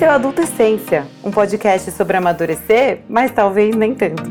[0.00, 4.22] Esse é o Adultescência, um podcast sobre amadurecer, mas talvez nem tanto.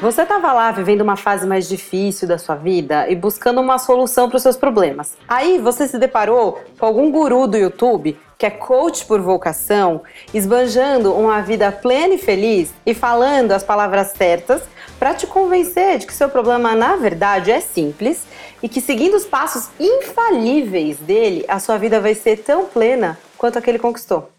[0.00, 4.28] Você estava lá vivendo uma fase mais difícil da sua vida e buscando uma solução
[4.28, 5.16] para os seus problemas.
[5.26, 10.02] Aí você se deparou com algum guru do YouTube que é coach por vocação,
[10.32, 14.62] esbanjando uma vida plena e feliz e falando as palavras certas
[14.96, 18.24] para te convencer de que seu problema na verdade é simples
[18.62, 23.58] e que seguindo os passos infalíveis dele, a sua vida vai ser tão plena quanto
[23.58, 24.30] a que ele conquistou.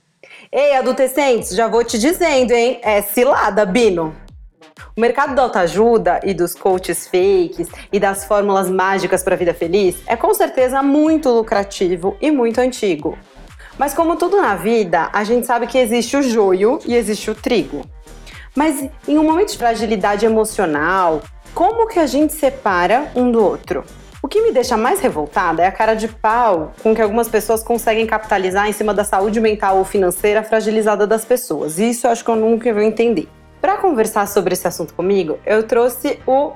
[0.49, 2.79] Ei, adolescentes, já vou te dizendo, hein?
[2.81, 4.15] É cilada, Bino.
[4.95, 9.53] O mercado da autoajuda e dos coaches fakes e das fórmulas mágicas para a vida
[9.53, 13.17] feliz é com certeza muito lucrativo e muito antigo.
[13.79, 17.35] Mas como tudo na vida, a gente sabe que existe o joio e existe o
[17.35, 17.81] trigo.
[18.53, 21.21] Mas em um momento de fragilidade emocional,
[21.53, 23.85] como que a gente separa um do outro?
[24.21, 27.63] O que me deixa mais revoltada é a cara de pau com que algumas pessoas
[27.63, 31.79] conseguem capitalizar em cima da saúde mental ou financeira fragilizada das pessoas.
[31.79, 33.29] Isso eu acho que eu nunca vou entender.
[33.61, 36.51] Para conversar sobre esse assunto comigo, eu trouxe o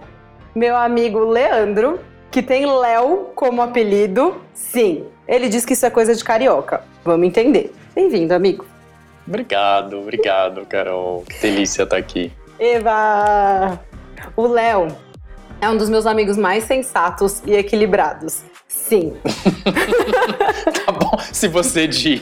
[0.53, 4.41] meu amigo Leandro, que tem Léo como apelido.
[4.53, 6.83] Sim, ele diz que isso é coisa de carioca.
[7.03, 7.73] Vamos entender.
[7.95, 8.65] Bem-vindo, amigo.
[9.27, 11.23] Obrigado, obrigado, Carol.
[11.23, 12.31] Que delícia estar aqui.
[12.59, 13.79] Eva!
[14.35, 14.87] O Léo
[15.61, 18.43] é um dos meus amigos mais sensatos e equilibrados.
[18.67, 19.13] Sim.
[20.85, 22.21] tá bom, se você diz.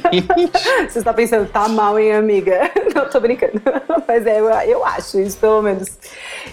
[0.87, 2.69] Você está pensando, tá mal, hein, amiga?
[2.93, 3.59] Não, tô brincando.
[4.07, 5.87] Mas é, eu, eu acho isso, pelo menos.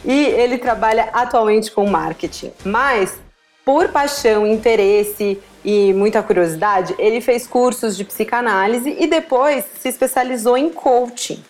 [0.05, 2.53] E ele trabalha atualmente com marketing.
[2.65, 3.21] Mas,
[3.65, 5.39] por paixão, interesse
[5.71, 11.45] e muita curiosidade, ele fez cursos de psicanálise e depois se especializou em coaching.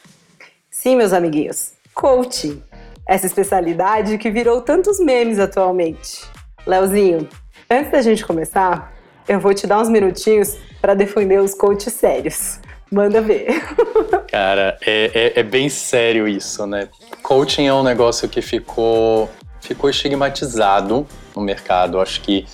[0.69, 2.61] Sim, meus amiguinhos, coaching.
[3.07, 6.25] Essa especialidade que virou tantos memes atualmente.
[6.67, 7.29] Leozinho,
[7.71, 8.93] antes da gente começar,
[9.29, 12.59] eu vou te dar uns minutinhos para defender os coaches sérios.
[12.91, 13.63] Manda ver.
[14.33, 16.89] Cara, é, é, é, bem sério isso, né?
[17.23, 19.31] Coaching é um negócio que ficou,
[19.61, 22.01] ficou estigmatizado no mercado.
[22.01, 22.45] Acho que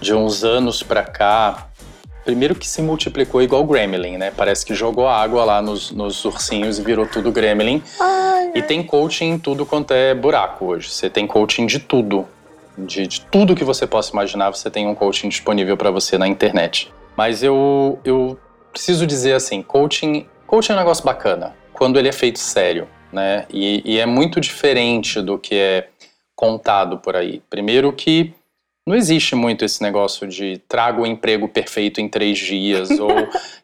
[0.00, 1.68] de uns anos para cá,
[2.24, 4.32] primeiro que se multiplicou igual Gremlin, né?
[4.34, 7.82] Parece que jogou água lá nos, nos ursinhos e virou tudo Gremlin.
[8.00, 10.90] Ai, e tem coaching em tudo quanto é buraco hoje.
[10.90, 12.26] Você tem coaching de tudo.
[12.78, 16.26] De, de tudo que você possa imaginar, você tem um coaching disponível para você na
[16.26, 16.90] internet.
[17.16, 18.38] Mas eu, eu
[18.72, 23.46] preciso dizer assim, coaching, coaching é um negócio bacana quando ele é feito sério, né?
[23.50, 25.88] E, e é muito diferente do que é
[26.34, 27.42] contado por aí.
[27.50, 28.32] Primeiro que
[28.86, 33.10] não existe muito esse negócio de trago o emprego perfeito em três dias ou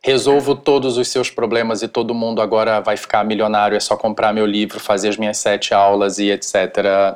[0.02, 4.32] resolvo todos os seus problemas e todo mundo agora vai ficar milionário, é só comprar
[4.32, 6.54] meu livro, fazer as minhas sete aulas e etc.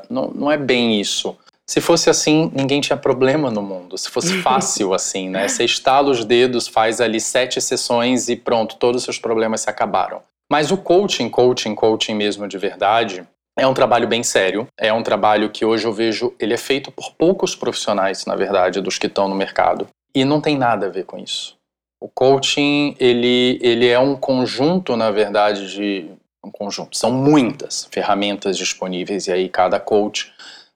[0.08, 1.36] Não, não é bem isso.
[1.70, 3.96] Se fosse assim, ninguém tinha problema no mundo.
[3.96, 5.46] Se fosse fácil assim, né?
[5.46, 9.70] Você estala os dedos, faz ali sete sessões e pronto, todos os seus problemas se
[9.70, 10.20] acabaram.
[10.50, 13.24] Mas o coaching, coaching, coaching mesmo de verdade,
[13.58, 16.90] é um trabalho bem sério, é um trabalho que hoje eu vejo, ele é feito
[16.90, 19.86] por poucos profissionais, na verdade, dos que estão no mercado.
[20.14, 21.56] E não tem nada a ver com isso.
[22.00, 26.08] O coaching, ele, ele é um conjunto, na verdade, de
[26.42, 30.32] um conjunto, são muitas ferramentas disponíveis e aí cada coach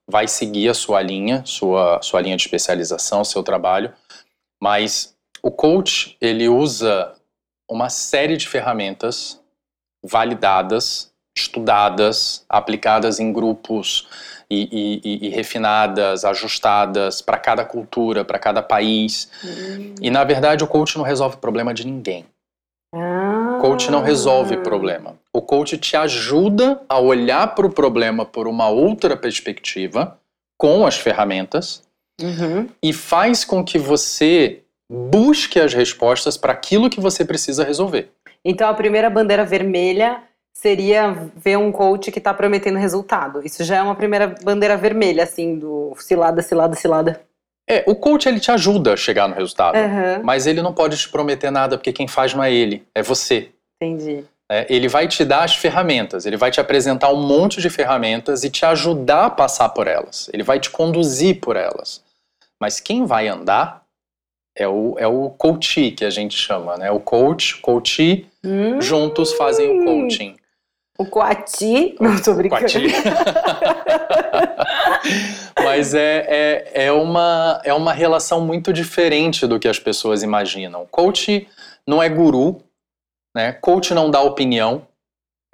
[0.06, 3.92] vai seguir a sua linha, sua, sua linha de especialização, seu trabalho,
[4.62, 7.14] mas o coach, ele usa
[7.70, 9.40] uma série de ferramentas
[10.02, 14.08] validadas estudadas, aplicadas em grupos
[14.48, 19.28] e, e, e refinadas, ajustadas para cada cultura, para cada país.
[19.44, 19.94] Hum.
[20.00, 22.24] E na verdade o coach não resolve o problema de ninguém.
[22.94, 23.56] Ah.
[23.58, 25.18] O coach não resolve problema.
[25.32, 30.18] O coach te ajuda a olhar para o problema por uma outra perspectiva,
[30.56, 31.82] com as ferramentas,
[32.20, 32.68] uhum.
[32.80, 38.12] e faz com que você busque as respostas para aquilo que você precisa resolver.
[38.44, 40.22] Então a primeira bandeira vermelha
[40.54, 43.44] seria ver um coach que está prometendo resultado.
[43.44, 47.20] Isso já é uma primeira bandeira vermelha, assim, do cilada, cilada, cilada.
[47.68, 50.22] É, o coach ele te ajuda a chegar no resultado, uhum.
[50.22, 53.50] mas ele não pode te prometer nada, porque quem faz não é ele, é você.
[53.82, 54.24] Entendi.
[54.50, 58.44] É, ele vai te dar as ferramentas, ele vai te apresentar um monte de ferramentas
[58.44, 60.28] e te ajudar a passar por elas.
[60.32, 62.04] Ele vai te conduzir por elas.
[62.60, 63.82] Mas quem vai andar
[64.56, 66.90] é o, é o coach que a gente chama, né?
[66.90, 68.80] O coach, coach, hum.
[68.80, 70.36] juntos fazem o coaching.
[70.96, 71.96] O coati.
[72.00, 72.64] Não, tô brincando.
[75.62, 80.86] Mas é, é, é, uma, é uma relação muito diferente do que as pessoas imaginam.
[80.90, 81.48] Coach
[81.86, 82.62] não é guru,
[83.34, 83.52] né?
[83.52, 84.86] Coach não dá opinião.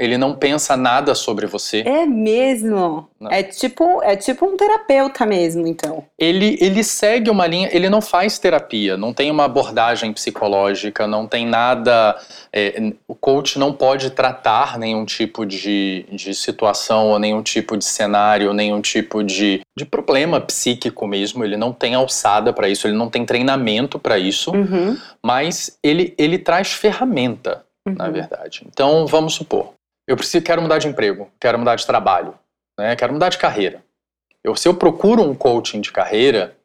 [0.01, 1.83] Ele não pensa nada sobre você.
[1.87, 3.07] É mesmo?
[3.21, 3.31] Não.
[3.31, 6.03] É tipo, é tipo um terapeuta mesmo, então.
[6.19, 11.27] Ele, ele segue uma linha, ele não faz terapia, não tem uma abordagem psicológica, não
[11.27, 12.19] tem nada.
[12.51, 17.85] é, o coach não pode tratar nenhum tipo de, de situação, ou nenhum tipo de
[17.85, 21.45] cenário, nenhum tipo de, de problema psíquico mesmo.
[21.45, 24.97] Ele não tem alçada para isso, ele não tem treinamento para isso, Uhum.
[25.23, 27.63] mas ele, ele traz ferramenta.
[27.87, 28.13] na uhum.
[28.13, 28.63] verdade.
[28.67, 29.73] Então, vamos supor,
[30.11, 32.35] eu preciso, quero mudar de emprego, quero mudar de trabalho,
[32.77, 32.97] né?
[32.97, 33.85] quero mudar de carreira.
[34.43, 36.57] Eu, se eu procuro um coaching de carreira,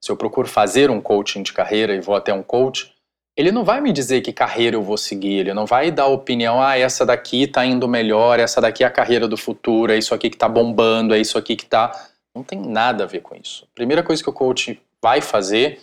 [0.00, 2.92] se eu procuro fazer um coaching de carreira e vou até um coach,
[3.36, 6.62] ele não vai me dizer que carreira eu vou seguir, ele não vai dar opinião,
[6.62, 10.14] ah, essa daqui tá indo melhor, essa daqui é a carreira do futuro, é isso
[10.14, 11.90] aqui que tá bombando, é isso aqui que tá.
[12.32, 13.64] Não tem nada a ver com isso.
[13.64, 15.80] A primeira coisa que o coach vai fazer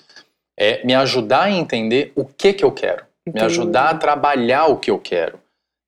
[0.58, 3.46] é me ajudar a entender o que que eu quero me Entendi.
[3.46, 5.40] ajudar a trabalhar o que eu quero.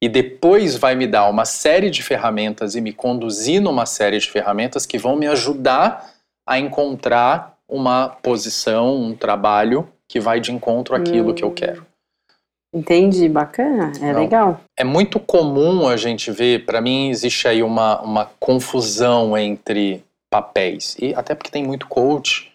[0.01, 4.29] E depois vai me dar uma série de ferramentas e me conduzir numa série de
[4.29, 6.09] ferramentas que vão me ajudar
[6.45, 11.35] a encontrar uma posição, um trabalho que vai de encontro àquilo Hum.
[11.35, 11.85] que eu quero.
[12.73, 13.91] Entendi, bacana.
[14.01, 14.21] É Não.
[14.21, 14.61] legal.
[14.77, 20.95] É muito comum a gente ver, para mim existe aí uma, uma confusão entre papéis.
[20.99, 22.51] E até porque tem muito coach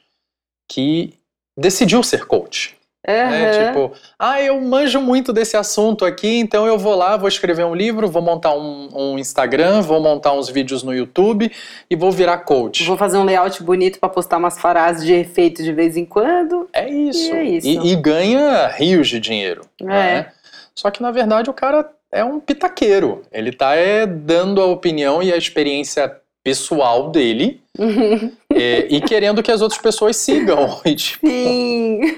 [0.70, 1.14] que
[1.56, 2.76] decidiu ser coach.
[3.06, 3.68] Né?
[3.68, 7.74] Tipo, ah, eu manjo muito desse assunto aqui, então eu vou lá, vou escrever um
[7.74, 11.50] livro, vou montar um, um Instagram, vou montar uns vídeos no YouTube
[11.88, 12.84] e vou virar coach.
[12.84, 16.68] Vou fazer um layout bonito pra postar umas frases de efeito de vez em quando.
[16.72, 17.32] É isso.
[17.32, 17.66] E é isso.
[17.68, 19.62] E, e ganha rios de dinheiro.
[19.80, 19.84] É.
[19.84, 20.26] né?
[20.74, 23.22] Só que na verdade o cara é um pitaqueiro.
[23.32, 27.60] Ele tá é, dando a opinião e a experiência pessoal dele
[28.56, 30.80] é, e querendo que as outras pessoas sigam.
[30.86, 32.16] E, tipo, Sim.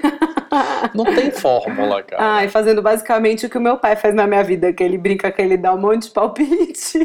[0.93, 2.23] não tem fórmula, cara.
[2.23, 5.31] Ai, fazendo basicamente o que o meu pai faz na minha vida, que ele brinca
[5.31, 6.99] que ele dá um monte de palpite.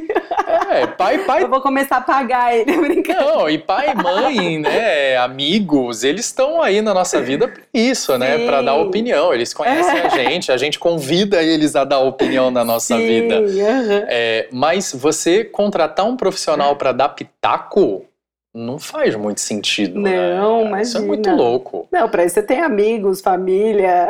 [0.70, 3.20] É, pai, pai Eu vou começar a pagar ele brincando.
[3.20, 8.38] Não, e pai e mãe, né, amigos, eles estão aí na nossa vida isso, né,
[8.38, 8.46] Sim.
[8.46, 9.32] para dar opinião.
[9.32, 13.36] Eles conhecem a gente, a gente convida eles a dar opinião na nossa Sim, vida.
[13.36, 14.04] aham.
[14.08, 18.04] É, mas você contratar um profissional para dar pitaco
[18.54, 20.36] não faz muito sentido, né?
[20.36, 20.82] Não, cara?
[20.82, 24.08] Isso é muito louco Não, pra isso você tem amigos, família.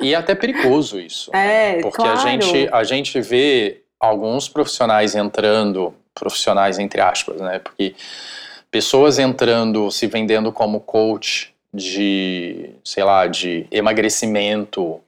[0.00, 1.34] e é até perigoso isso.
[1.34, 2.12] É, Porque claro.
[2.12, 7.58] a gente a gente vê alguns profissionais entrando, profissionais entre aspas, né?
[7.58, 7.94] Porque
[8.70, 15.00] pessoas entrando, se vendendo como coach de, sei lá, de emagrecimento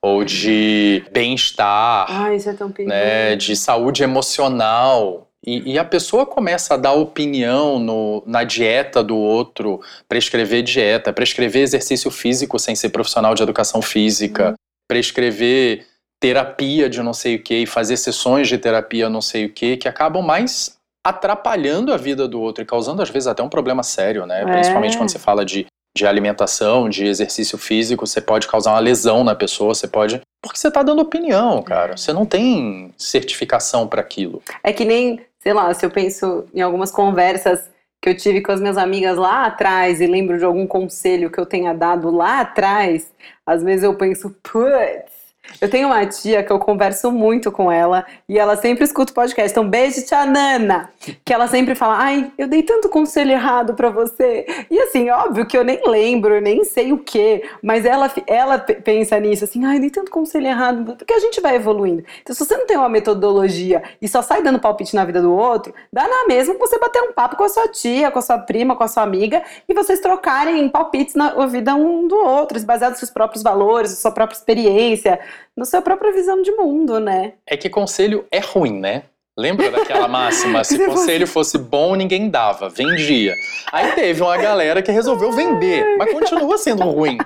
[0.00, 2.96] ou de bem-estar, é tão perigoso.
[2.96, 5.28] né, de saúde emocional.
[5.44, 11.12] E, e a pessoa começa a dar opinião no, na dieta do outro, prescrever dieta,
[11.12, 14.54] prescrever exercício físico sem ser profissional de educação física,
[14.88, 15.86] prescrever
[16.20, 19.76] terapia de não sei o que e fazer sessões de terapia não sei o que,
[19.76, 23.82] que acabam mais atrapalhando a vida do outro e causando às vezes até um problema
[23.82, 24.42] sério, né?
[24.42, 24.44] É.
[24.44, 25.66] Principalmente quando você fala de,
[25.96, 30.20] de alimentação, de exercício físico, você pode causar uma lesão na pessoa, você pode.
[30.40, 31.96] Porque você tá dando opinião, cara.
[31.96, 34.40] Você não tem certificação para aquilo.
[34.62, 38.52] É que nem, sei lá, se eu penso em algumas conversas que eu tive com
[38.52, 42.40] as minhas amigas lá atrás e lembro de algum conselho que eu tenha dado lá
[42.40, 43.12] atrás,
[43.46, 45.11] às vezes eu penso, putz.
[45.60, 49.14] Eu tenho uma tia que eu converso muito com ela e ela sempre escuta o
[49.14, 49.50] podcast.
[49.50, 50.90] Então, beijo, tia Nana.
[51.24, 54.46] Que ela sempre fala: Ai, eu dei tanto conselho errado pra você.
[54.70, 58.74] E assim, óbvio que eu nem lembro, nem sei o que, mas ela, ela pe-
[58.74, 60.96] pensa nisso assim: Ai, dei tanto conselho errado.
[60.96, 62.04] Porque a gente vai evoluindo.
[62.22, 65.34] Então, se você não tem uma metodologia e só sai dando palpite na vida do
[65.34, 68.38] outro, dá na mesma você bater um papo com a sua tia, com a sua
[68.38, 72.92] prima, com a sua amiga e vocês trocarem palpites na vida um do outro, baseados
[72.94, 75.18] nos seus próprios valores, na sua própria experiência,
[75.56, 77.34] na sua própria visão de mundo, né?
[77.46, 79.04] É que conselho é ruim, né?
[79.38, 80.62] Lembra daquela máxima?
[80.62, 83.34] Se Se conselho fosse bom, ninguém dava, vendia.
[83.72, 87.16] Aí teve uma galera que resolveu vender, mas continua sendo ruim.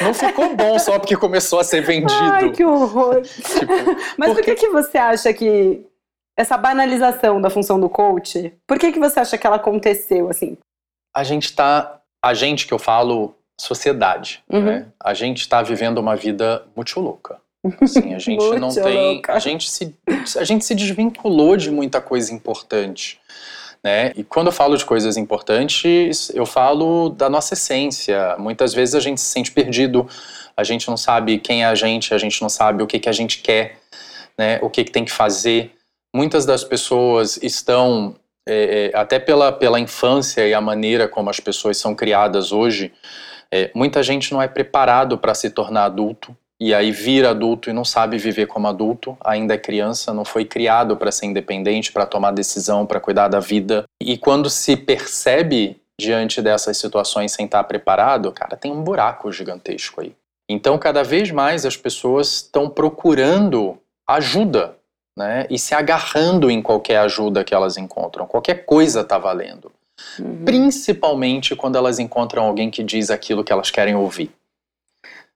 [0.00, 2.12] Não ficou bom só porque começou a ser vendido.
[2.12, 3.22] Ai, que horror!
[3.22, 3.72] Tipo,
[4.18, 5.80] Mas por Porque- que, que você acha que
[6.36, 10.58] essa banalização da função do coach, por que, que você acha que ela aconteceu assim?
[11.14, 12.00] a gente tá.
[12.22, 14.42] A gente que eu falo, sociedade.
[14.52, 14.60] Uhum.
[14.62, 14.86] Né?
[15.02, 17.40] A gente tá vivendo uma vida muito louca.
[17.80, 19.14] Assim, a gente não tem.
[19.14, 19.34] louca.
[19.34, 19.94] A gente, se,
[20.36, 23.20] a gente se desvinculou de muita coisa importante.
[23.82, 24.12] Né?
[24.16, 28.36] E quando eu falo de coisas importantes, eu falo da nossa essência.
[28.38, 30.08] Muitas vezes a gente se sente perdido,
[30.56, 33.08] a gente não sabe quem é a gente, a gente não sabe o que, que
[33.08, 33.78] a gente quer,
[34.36, 34.58] né?
[34.60, 35.72] o que, que tem que fazer.
[36.14, 38.16] Muitas das pessoas estão,
[38.48, 42.92] é, é, até pela, pela infância e a maneira como as pessoas são criadas hoje,
[43.52, 46.36] é, muita gente não é preparado para se tornar adulto.
[46.60, 50.44] E aí vira adulto e não sabe viver como adulto, ainda é criança, não foi
[50.44, 53.84] criado para ser independente, para tomar decisão, para cuidar da vida.
[54.00, 60.00] E quando se percebe diante dessas situações sem estar preparado, cara, tem um buraco gigantesco
[60.00, 60.14] aí.
[60.48, 64.76] Então, cada vez mais as pessoas estão procurando ajuda,
[65.16, 65.46] né?
[65.50, 68.26] E se agarrando em qualquer ajuda que elas encontram.
[68.26, 69.72] Qualquer coisa está valendo.
[70.18, 70.44] Uhum.
[70.44, 74.30] Principalmente quando elas encontram alguém que diz aquilo que elas querem ouvir.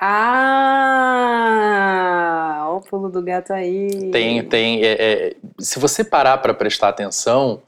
[0.03, 1.61] Ah,
[2.71, 4.11] o pulo do gato aí.
[4.11, 4.83] Tem, tem.
[4.83, 7.63] É, é, se você parar para prestar atenção,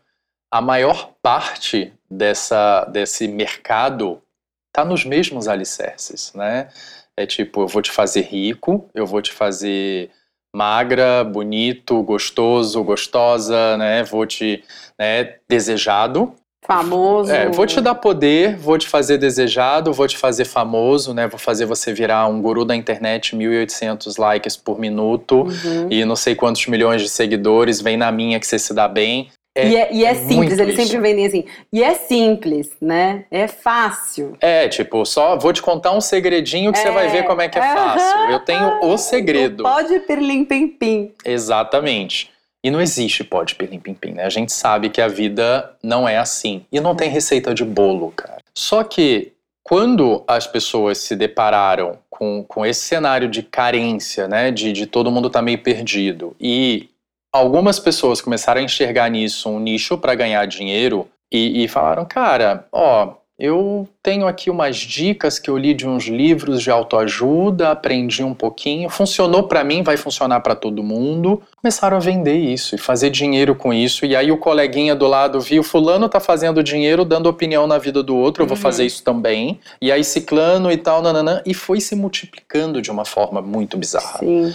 [0.51, 4.23] a maior parte dessa, desse mercado
[4.69, 6.69] está nos mesmos alicerces, né?
[7.17, 10.11] É tipo, eu vou te fazer rico, eu vou te fazer
[10.55, 14.03] magra, bonito, gostoso, gostosa, né?
[14.05, 14.65] Vou te
[14.99, 16.35] né, desejado.
[16.64, 17.33] Famoso.
[17.33, 21.26] É, vou te dar poder, vou te fazer desejado, vou te fazer famoso, né?
[21.26, 25.88] Vou fazer você virar um guru da internet, 1.800 likes por minuto uhum.
[25.90, 27.81] e não sei quantos milhões de seguidores.
[27.81, 29.28] Vem na minha que você se dá bem.
[29.54, 31.45] É, e é, e é simples, eles sempre vendem assim.
[31.71, 33.25] E é simples, né?
[33.31, 34.35] É fácil.
[34.40, 37.49] É, tipo, só vou te contar um segredinho que é, você vai ver como é
[37.49, 38.31] que é fácil.
[38.31, 39.62] Eu tenho o segredo.
[39.62, 41.12] Pode pirlim pim pim.
[41.25, 42.32] Exatamente.
[42.64, 44.25] E não existe pode pirlim pim pim, né?
[44.25, 46.64] A gente sabe que a vida não é assim.
[46.71, 48.38] E não tem receita de bolo, cara.
[48.54, 49.33] Só que
[49.64, 54.50] quando as pessoas se depararam com, com esse cenário de carência, né?
[54.50, 56.88] De, de todo mundo tá meio perdido e
[57.33, 62.66] algumas pessoas começaram a enxergar nisso um nicho para ganhar dinheiro e, e falaram, cara,
[62.71, 68.22] ó, eu tenho aqui umas dicas que eu li de uns livros de autoajuda, aprendi
[68.22, 71.42] um pouquinho, funcionou para mim, vai funcionar para todo mundo.
[71.61, 74.06] Começaram a vender isso e fazer dinheiro com isso.
[74.06, 78.00] E aí o coleguinha do lado viu, fulano tá fazendo dinheiro, dando opinião na vida
[78.00, 78.62] do outro, eu vou uhum.
[78.62, 79.58] fazer isso também.
[79.80, 84.20] E aí ciclano e tal, nananã, e foi se multiplicando de uma forma muito bizarra.
[84.20, 84.54] Sim.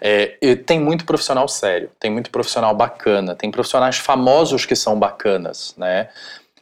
[0.00, 5.72] É, tem muito profissional sério, tem muito profissional bacana, tem profissionais famosos que são bacanas,
[5.78, 6.08] né?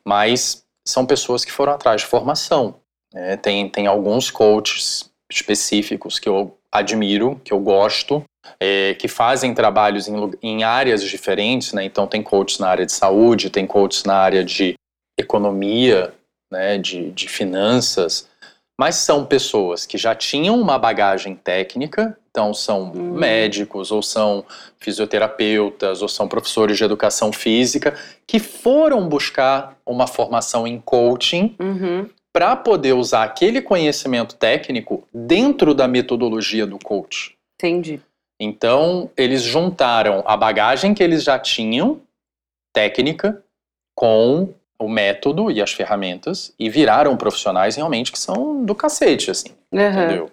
[0.05, 2.77] Mas são pessoas que foram atrás de formação.
[3.13, 3.37] Né?
[3.37, 8.25] Tem, tem alguns coaches específicos que eu admiro, que eu gosto,
[8.61, 11.85] é, que fazem trabalhos em, em áreas diferentes, né?
[11.85, 14.75] Então tem coaches na área de saúde, tem coaches na área de
[15.19, 16.13] economia,
[16.51, 16.79] né?
[16.79, 18.29] de, de finanças,
[18.79, 23.13] mas são pessoas que já tinham uma bagagem técnica, então são uhum.
[23.13, 24.43] médicos, ou são
[24.79, 27.95] fisioterapeutas, ou são professores de educação física,
[28.27, 32.09] que foram buscar uma formação em coaching uhum.
[32.33, 37.37] para poder usar aquele conhecimento técnico dentro da metodologia do coach.
[37.61, 38.01] Entendi.
[38.41, 42.01] Então, eles juntaram a bagagem que eles já tinham,
[42.73, 43.43] técnica,
[43.95, 44.49] com
[44.79, 49.81] o método e as ferramentas e viraram profissionais realmente que são do cacete, assim, uhum.
[49.81, 50.31] entendeu?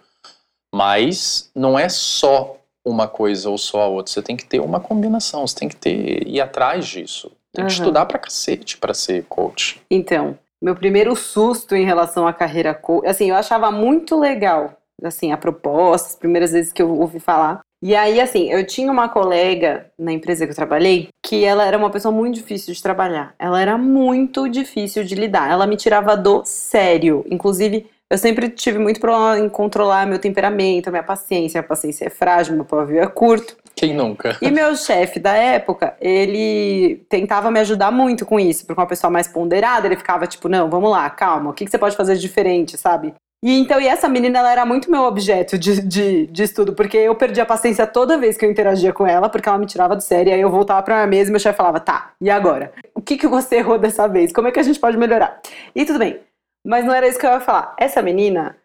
[0.74, 4.80] Mas não é só uma coisa ou só a outra, você tem que ter uma
[4.80, 7.32] combinação, você tem que ter ir atrás disso.
[7.54, 9.82] Tem que estudar pra cacete para ser coach.
[9.90, 14.74] Então, meu primeiro susto em relação à carreira coach, assim, eu achava muito legal,
[15.04, 18.92] assim, a proposta, as primeiras vezes que eu ouvi falar, e aí, assim, eu tinha
[18.92, 22.84] uma colega na empresa que eu trabalhei que ela era uma pessoa muito difícil de
[22.84, 23.34] trabalhar.
[23.40, 25.50] Ela era muito difícil de lidar.
[25.50, 27.26] Ela me tirava do sério.
[27.32, 31.60] Inclusive, eu sempre tive muito problema em controlar meu temperamento, minha paciência.
[31.60, 33.56] Minha paciência é frágil, meu pavio é curto.
[33.76, 34.36] Quem nunca?
[34.42, 39.12] E meu chefe da época, ele tentava me ajudar muito com isso, porque uma pessoa
[39.12, 42.16] mais ponderada, ele ficava tipo, não, vamos lá, calma, o que, que você pode fazer
[42.16, 43.14] de diferente, sabe?
[43.42, 46.98] E então, e essa menina, ela era muito meu objeto de, de, de estudo, porque
[46.98, 49.96] eu perdi a paciência toda vez que eu interagia com ela, porque ela me tirava
[49.96, 52.30] do sério, e aí eu voltava pra minha mesa e meu chefe falava, tá, e
[52.30, 52.74] agora?
[52.94, 54.34] O que, que você errou dessa vez?
[54.34, 55.40] Como é que a gente pode melhorar?
[55.74, 56.20] E tudo bem.
[56.66, 57.76] Mas não era isso que eu ia falar.
[57.80, 58.58] Essa menina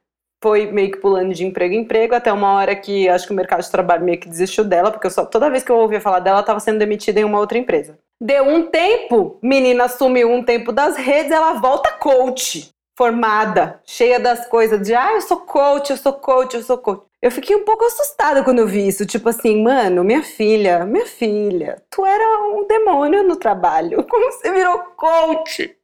[0.42, 3.36] foi meio que pulando de emprego em emprego, até uma hora que acho que o
[3.36, 6.20] mercado de trabalho meio que desistiu dela, porque só, toda vez que eu ouvia falar
[6.20, 7.98] dela, ela estava sendo demitida em uma outra empresa.
[8.20, 14.46] Deu um tempo, menina sumiu um tempo das redes, ela volta coach formada, cheia das
[14.46, 17.02] coisas de, ah, eu sou coach, eu sou coach, eu sou coach.
[17.20, 21.06] Eu fiquei um pouco assustada quando eu vi isso, tipo assim, mano, minha filha, minha
[21.06, 25.74] filha, tu era um demônio no trabalho, como você virou coach?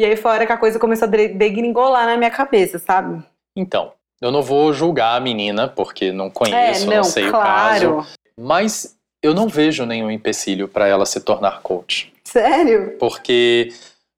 [0.00, 3.22] E aí foi a hora que a coisa começou a degringolar na minha cabeça, sabe?
[3.56, 7.90] Então, eu não vou julgar a menina, porque não conheço, é, não, não sei claro.
[7.90, 8.06] o caso,
[8.38, 12.12] mas eu não vejo nenhum empecilho para ela se tornar coach.
[12.24, 12.96] Sério?
[12.98, 13.72] Porque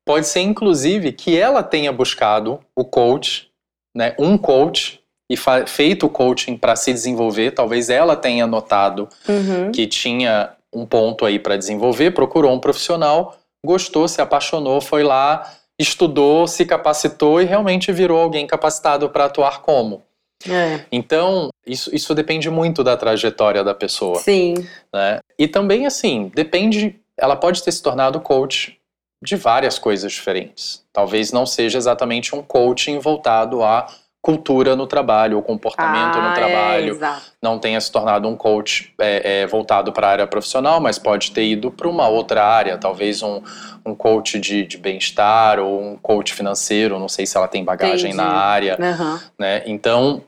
[0.05, 3.49] Pode ser, inclusive, que ela tenha buscado o coach,
[3.97, 5.37] né, um coach, e
[5.67, 7.53] feito o coaching para se desenvolver.
[7.53, 9.71] Talvez ela tenha notado uhum.
[9.73, 15.51] que tinha um ponto aí para desenvolver, procurou um profissional, gostou, se apaixonou, foi lá,
[15.79, 20.03] estudou, se capacitou e realmente virou alguém capacitado para atuar como.
[20.49, 20.85] É.
[20.91, 24.19] Então, isso, isso depende muito da trajetória da pessoa.
[24.19, 24.55] Sim.
[24.93, 25.21] Né?
[25.39, 27.01] E também, assim, depende.
[27.17, 28.79] Ela pode ter se tornado coach
[29.23, 30.85] de várias coisas diferentes.
[30.93, 33.87] Talvez não seja exatamente um coaching voltado à
[34.23, 37.05] cultura no trabalho, ou comportamento ah, no trabalho.
[37.05, 37.17] É.
[37.43, 41.33] Não tenha se tornado um coach é, é, voltado para a área profissional, mas pode
[41.33, 43.43] ter ido para uma outra área, talvez um,
[43.85, 48.13] um coach de, de bem-estar ou um coach financeiro, não sei se ela tem bagagem
[48.13, 48.17] Entendi.
[48.17, 48.79] na área.
[48.81, 49.21] Aham.
[49.37, 49.65] Né?
[49.67, 50.23] Então,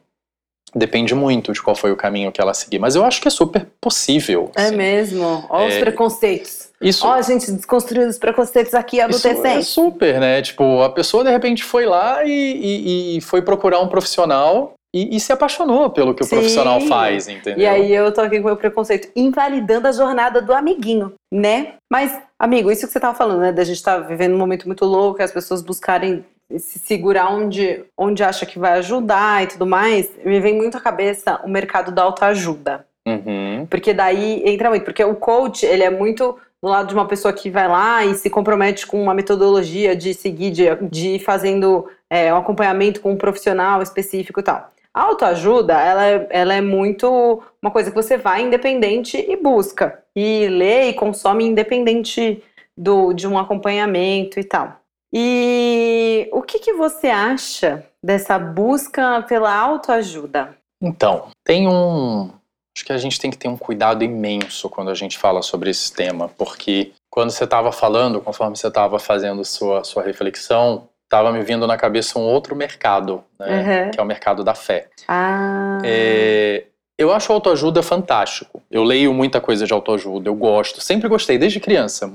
[0.75, 2.81] depende muito de qual foi o caminho que ela seguir.
[2.81, 4.51] Mas eu acho que é super possível.
[4.57, 4.77] É assim.
[4.77, 5.47] mesmo.
[5.49, 6.63] Olha os É, preconceitos.
[6.85, 10.43] Isso, Ó, a gente desconstruindo os preconceitos aqui Isso é super, né?
[10.43, 15.17] Tipo, a pessoa de repente foi lá e, e- e foi procurar um profissional e,
[15.17, 16.37] e se apaixonou pelo que o Sim.
[16.37, 17.59] profissional faz, entendeu?
[17.62, 21.73] E aí eu tô aqui com o meu preconceito, invalidando a jornada do amiguinho, né?
[21.91, 23.53] Mas, amigo, isso que você tava falando, né?
[23.53, 26.25] Da gente tá vivendo um momento muito louco, as pessoas buscarem
[26.59, 30.81] se segurar onde, onde acha que vai ajudar e tudo mais, me vem muito à
[30.81, 32.87] cabeça o mercado da autoajuda.
[33.07, 37.06] Uhum, Porque daí entra muito, porque o coach, ele é muito do lado de uma
[37.06, 41.18] pessoa que vai lá e se compromete com uma metodologia de seguir, de, de ir
[41.18, 44.71] fazendo é, um acompanhamento com um profissional específico e tal.
[44.94, 50.02] A autoajuda, ela, é- ela é muito uma coisa que você vai independente e busca.
[50.16, 52.42] E lê e consome independente
[52.75, 54.80] do, de um acompanhamento e tal.
[55.12, 60.56] E o que, que você acha dessa busca pela autoajuda?
[60.83, 62.30] Então, tem um.
[62.76, 65.71] Acho que a gente tem que ter um cuidado imenso quando a gente fala sobre
[65.71, 71.31] esse tema, porque quando você estava falando, conforme você estava fazendo sua, sua reflexão, estava
[71.31, 73.85] me vindo na cabeça um outro mercado, né?
[73.85, 73.90] Uhum.
[73.93, 74.88] Que é o mercado da fé.
[75.07, 76.64] Ah, É,
[76.99, 78.61] eu acho autoajuda fantástico.
[78.69, 80.81] Eu leio muita coisa de autoajuda, eu gosto.
[80.81, 82.09] Sempre gostei, desde criança.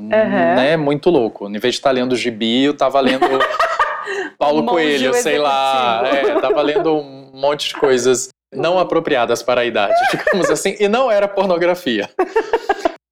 [0.55, 0.77] Né?
[0.77, 1.47] Muito louco.
[1.47, 3.25] Em vez de estar lendo gibi, eu tava lendo
[4.37, 6.01] Paulo Coelho, sei lá.
[6.05, 10.75] É, tava lendo um monte de coisas não apropriadas para a idade, digamos assim.
[10.79, 12.09] E não era pornografia.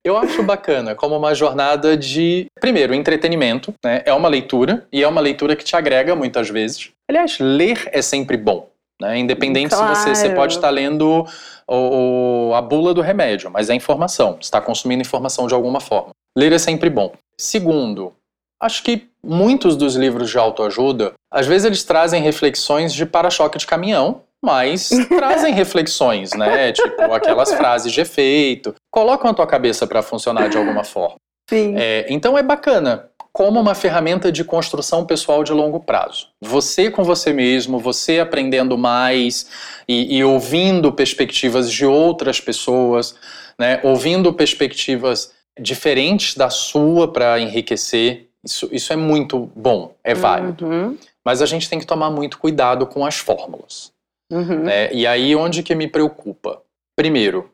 [0.03, 4.01] Eu acho bacana como uma jornada de, primeiro, entretenimento, né?
[4.05, 6.91] É uma leitura e é uma leitura que te agrega muitas vezes.
[7.09, 8.69] Aliás, ler é sempre bom,
[9.01, 9.17] né?
[9.17, 10.35] Independente se você, você Claro.
[10.35, 11.25] pode estar lendo
[11.67, 15.81] o, o- a bula do remédio, mas é informação, você está consumindo informação de alguma
[15.81, 16.11] forma.
[16.37, 17.11] Ler é sempre bom.
[17.39, 18.13] Segundo,
[18.61, 23.67] acho que muitos dos livros de autoajuda, às vezes eles trazem reflexões de para-choque de
[23.67, 26.71] caminhão, mas trazem reflexões, né?
[26.73, 31.15] Tipo aquelas frases de efeito, colocam a tua cabeça para funcionar de alguma forma.
[31.49, 31.75] sim.
[31.77, 36.29] É, então é bacana, como uma ferramenta de construção pessoal de longo prazo.
[36.41, 39.47] Você com você mesmo, você aprendendo mais
[39.87, 43.15] e, e ouvindo perspectivas de outras pessoas,
[43.59, 43.79] né?
[43.83, 48.27] ouvindo perspectivas diferentes da sua para enriquecer.
[48.43, 50.65] Isso, isso é muito bom, é válido.
[50.65, 53.91] Uhum, Mas a gente tem que tomar muito cuidado com as fórmulas.
[54.31, 54.63] Uhum.
[54.63, 54.91] né?
[54.93, 56.61] E aí onde que me preocupa?
[56.95, 57.51] Primeiro,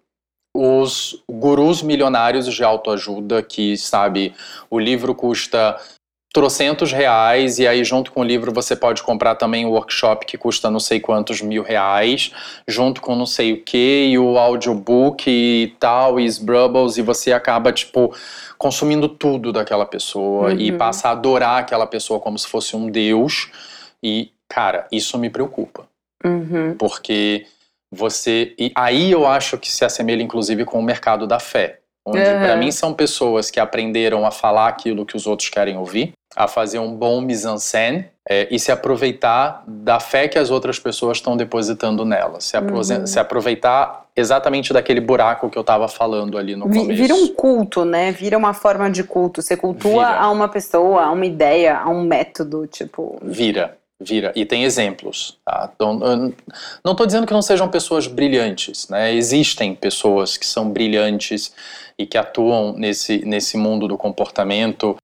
[0.55, 4.33] os gurus milionários de autoajuda que, sabe,
[4.69, 5.79] o livro custa
[6.33, 10.35] trocentos reais e aí junto com o livro você pode comprar também o workshop que
[10.35, 12.31] custa não sei quantos mil reais,
[12.67, 17.31] junto com não sei o que, e o audiobook e tal, e Sbrubbles, e você
[17.31, 18.15] acaba, tipo,
[18.57, 20.77] consumindo tudo daquela pessoa e Uhum.
[20.77, 23.51] passa a adorar aquela pessoa como se fosse um deus
[24.01, 25.87] e, cara, isso me preocupa
[26.23, 26.75] Uhum.
[26.77, 27.45] porque
[27.91, 32.19] você e aí eu acho que se assemelha inclusive com o mercado da fé, onde
[32.19, 32.39] Uhum.
[32.39, 36.47] para mim são pessoas que aprenderam a falar aquilo que os outros querem ouvir, a
[36.47, 41.35] fazer um bom mise-en-scène é, e se aproveitar da fé que as outras pessoas estão
[41.37, 43.05] depositando nela, se, apro- Uhum.
[43.05, 46.93] se aproveitar exatamente daquele buraco que eu estava falando ali no começo.
[47.01, 48.11] Vira um culto, né?
[48.11, 49.41] Vira uma forma de culto.
[49.41, 50.19] Você cultua Vira.
[50.19, 53.17] a uma pessoa, a uma ideia, a um método, tipo.
[53.21, 54.31] Vira, vira.
[54.35, 55.37] E tem exemplos.
[55.45, 55.71] Tá?
[55.73, 55.97] Então,
[56.83, 58.87] não estou dizendo que não sejam pessoas brilhantes.
[58.89, 59.13] Né?
[59.13, 61.53] Existem pessoas que são brilhantes
[61.97, 64.95] e que atuam nesse, nesse mundo do comportamento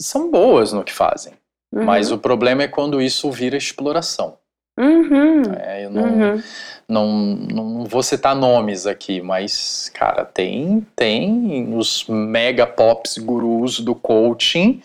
[0.00, 1.34] e são boas no que fazem.
[1.72, 1.84] Uhum.
[1.84, 4.36] Mas o problema é quando isso vira exploração.
[4.78, 5.42] Uhum.
[5.42, 5.84] né?
[5.84, 6.42] Eu não, Uhum.
[6.88, 13.94] não, não vou citar nomes aqui, mas, cara, tem, tem os mega pops gurus do
[13.94, 14.82] coaching.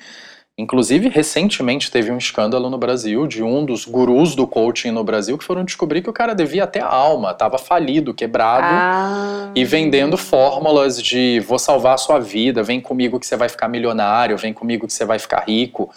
[0.58, 5.38] Inclusive, recentemente teve um escândalo no Brasil de um dos gurus do coaching no Brasil
[5.38, 8.66] que foram descobrir que o cara devia até a alma, estava falido, quebrado.
[8.66, 9.52] Ah.
[9.54, 13.68] E vendendo fórmulas de vou salvar a sua vida, vem comigo que você vai ficar
[13.68, 15.90] milionário, vem comigo que você vai ficar rico.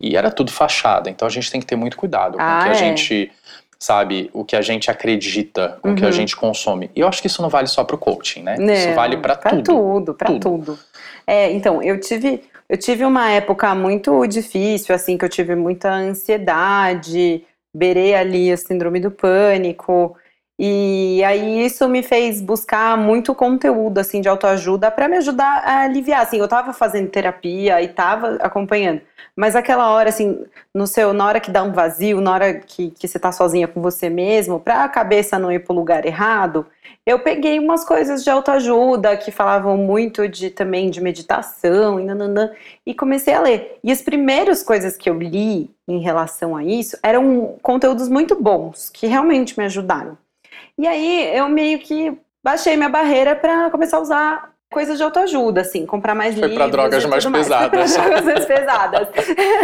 [0.00, 1.10] E era tudo fachada.
[1.10, 2.74] Então a gente tem que ter muito cuidado com Ah, o que a é.
[2.76, 3.30] gente,
[3.78, 6.12] sabe, o que a gente acredita, com o que a Uhum.
[6.12, 6.90] gente consome.
[6.96, 8.56] E eu acho que isso não vale só pro coaching, né?
[8.58, 9.64] Não, isso vale pra pra tudo.
[9.64, 10.40] tudo, pra Tudo.
[10.40, 10.78] tudo.
[11.26, 15.90] É, então, eu tive, eu tive uma época muito difícil, assim, que eu tive muita
[15.90, 20.16] ansiedade, beirei ali a síndrome do pânico.
[20.60, 25.82] E aí isso me fez buscar muito conteúdo assim de autoajuda para me ajudar a
[25.82, 26.22] aliviar.
[26.22, 29.00] Assim, eu tava fazendo terapia e tava acompanhando,
[29.36, 30.44] mas aquela hora assim,
[30.74, 33.68] no seu, na hora que dá um vazio, na hora que, que você tá sozinha
[33.68, 36.66] com você mesmo, para a cabeça não ir pro lugar errado,
[37.06, 42.50] eu peguei umas coisas de autoajuda que falavam muito de também de meditação e nananã,
[42.84, 43.78] e comecei a ler.
[43.82, 48.90] E as primeiras coisas que eu li em relação a isso eram conteúdos muito bons,
[48.90, 50.18] que realmente me ajudaram.
[50.76, 55.62] E aí eu meio que baixei minha barreira para começar a usar coisas de autoajuda,
[55.62, 56.56] assim, comprar mais Foi livros.
[56.56, 57.94] pra drogas mais, mais pesadas.
[57.94, 59.08] Foi drogas mais pesadas.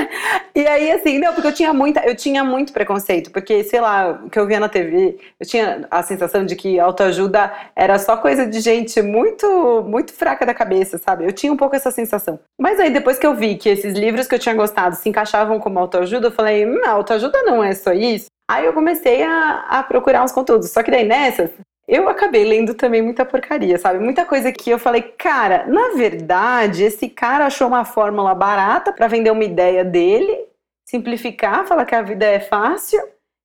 [0.54, 4.20] e aí, assim, não, porque eu tinha muita, eu tinha muito preconceito, porque, sei lá,
[4.24, 8.16] o que eu via na TV, eu tinha a sensação de que autoajuda era só
[8.16, 11.24] coisa de gente muito, muito fraca da cabeça, sabe?
[11.24, 12.40] Eu tinha um pouco essa sensação.
[12.58, 15.60] Mas aí, depois que eu vi que esses livros que eu tinha gostado se encaixavam
[15.60, 18.26] como autoajuda, eu falei, hum, autoajuda não é só isso.
[18.50, 20.70] Aí eu comecei a, a procurar uns conteúdos.
[20.70, 21.50] Só que daí nessas,
[21.88, 23.98] eu acabei lendo também muita porcaria, sabe?
[23.98, 29.08] Muita coisa que eu falei, cara, na verdade, esse cara achou uma fórmula barata para
[29.08, 30.46] vender uma ideia dele,
[30.88, 33.00] simplificar, falar que a vida é fácil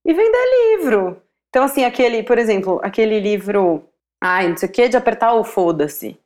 [0.06, 1.22] e vender livro.
[1.50, 3.84] Então, assim, aquele, por exemplo, aquele livro,
[4.24, 6.18] ai, não sei o que, de apertar o foda-se.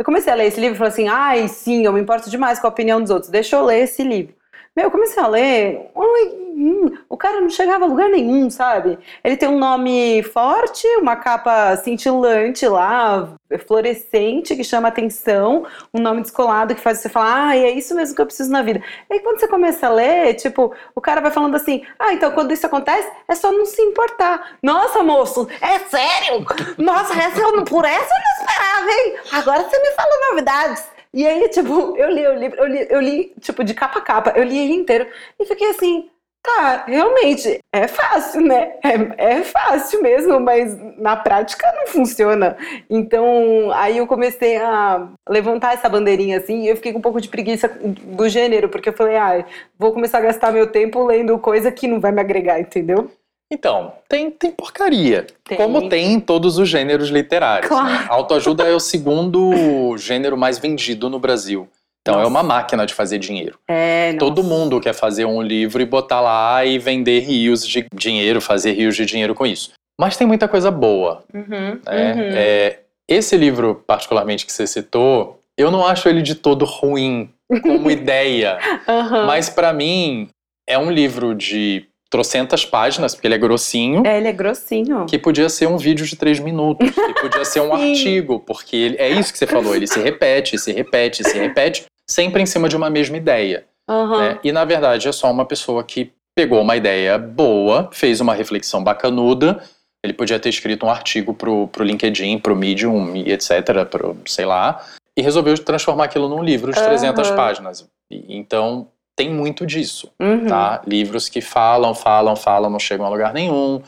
[0.00, 2.60] Eu comecei a ler esse livro e falei assim, ai, sim, eu me importo demais
[2.60, 4.37] com a opinião dos outros, deixa eu ler esse livro.
[4.82, 8.98] Eu comecei a ler, hum, o cara não chegava a lugar nenhum, sabe?
[9.22, 13.28] Ele tem um nome forte, uma capa cintilante lá,
[13.66, 18.14] fluorescente, que chama atenção, um nome descolado que faz você falar, ah, é isso mesmo
[18.14, 18.82] que eu preciso na vida.
[19.08, 22.30] E aí quando você começa a ler, tipo, o cara vai falando assim, ah, então
[22.32, 24.58] quando isso acontece, é só não se importar.
[24.62, 26.44] Nossa, moço, é sério?
[26.76, 29.16] Nossa, essa eu, por essa eu não esperava, hein?
[29.32, 30.97] Agora você me fala novidades.
[31.12, 34.02] E aí, tipo, eu li o livro, eu li, eu li, tipo, de capa a
[34.02, 35.06] capa, eu li ele inteiro
[35.38, 36.10] e fiquei assim,
[36.42, 38.74] tá, realmente, é fácil, né?
[38.82, 42.56] É, é fácil mesmo, mas na prática não funciona.
[42.88, 47.20] Então, aí eu comecei a levantar essa bandeirinha assim, e eu fiquei com um pouco
[47.20, 49.44] de preguiça do gênero, porque eu falei, ah,
[49.78, 53.10] vou começar a gastar meu tempo lendo coisa que não vai me agregar, entendeu?
[53.50, 55.26] Então, tem, tem porcaria.
[55.44, 55.56] Tem.
[55.56, 57.68] Como tem em todos os gêneros literários.
[57.68, 57.88] Claro.
[57.88, 58.06] Né?
[58.10, 61.68] Autoajuda é o segundo gênero mais vendido no Brasil.
[62.02, 62.30] Então é Nossa.
[62.30, 63.58] uma máquina de fazer dinheiro.
[63.68, 64.54] É, Todo nossa.
[64.54, 68.96] mundo quer fazer um livro e botar lá e vender rios de dinheiro, fazer rios
[68.96, 69.72] de dinheiro com isso.
[70.00, 71.24] Mas tem muita coisa boa.
[71.34, 72.14] Uhum, né?
[72.14, 72.30] uhum.
[72.34, 77.30] É, esse livro, particularmente, que você citou, eu não acho ele de todo ruim
[77.62, 78.58] como ideia.
[78.86, 79.26] Aham.
[79.26, 80.28] Mas para mim,
[80.66, 84.06] é um livro de trocentas páginas, porque ele é grossinho.
[84.06, 85.06] É, ele é grossinho.
[85.06, 88.96] Que podia ser um vídeo de três minutos, que podia ser um artigo, porque ele-
[88.98, 92.68] é isso que você falou, ele se repete, se repete, se repete, sempre em cima
[92.68, 93.64] de uma mesma ideia.
[93.90, 94.18] Aham.
[94.20, 94.38] né?
[94.44, 98.84] E na verdade é só uma pessoa que pegou uma ideia boa, fez uma reflexão
[98.84, 99.62] bacanuda.
[100.04, 104.84] Ele podia ter escrito um artigo pro, pro LinkedIn, pro Medium etc, pro, sei lá,
[105.16, 107.36] e resolveu transformar aquilo num livro de 300 Aham.
[107.36, 107.88] páginas.
[108.10, 110.46] E- então tem muito disso Uhum.
[110.46, 110.80] tá?
[110.86, 113.82] Livros que falam, falam, falam, não chegam a lugar nenhum.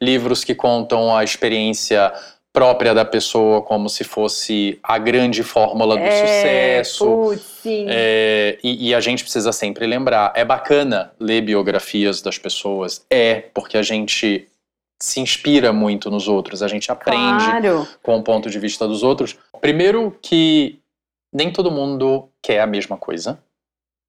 [0.00, 2.12] Livros que contam a experiência
[2.52, 6.10] própria da pessoa como se fosse a grande fórmula do É,
[6.84, 7.04] sucesso.
[7.04, 7.86] Putz, sim.
[7.88, 13.42] É, e, e a gente precisa sempre lembrar, é bacana ler biografias das pessoas, é,
[13.52, 14.48] porque a gente
[15.02, 17.86] se inspira muito nos outros, a gente aprende Claro.
[18.02, 19.36] com o ponto de vista dos outros.
[19.60, 20.78] Primeiro que
[21.34, 23.38] nem todo mundo quer a mesma coisa,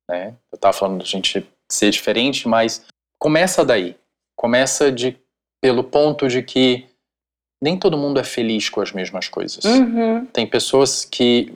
[0.10, 0.34] né?
[0.52, 2.86] Eu tava falando de a gente ser diferente, mas
[3.20, 3.96] começa daí.
[4.36, 5.18] Começa de
[5.62, 6.86] pelo ponto de que
[7.62, 9.64] nem todo mundo é feliz com as mesmas coisas.
[9.66, 10.26] Uhum.
[10.28, 11.54] Tem pessoas que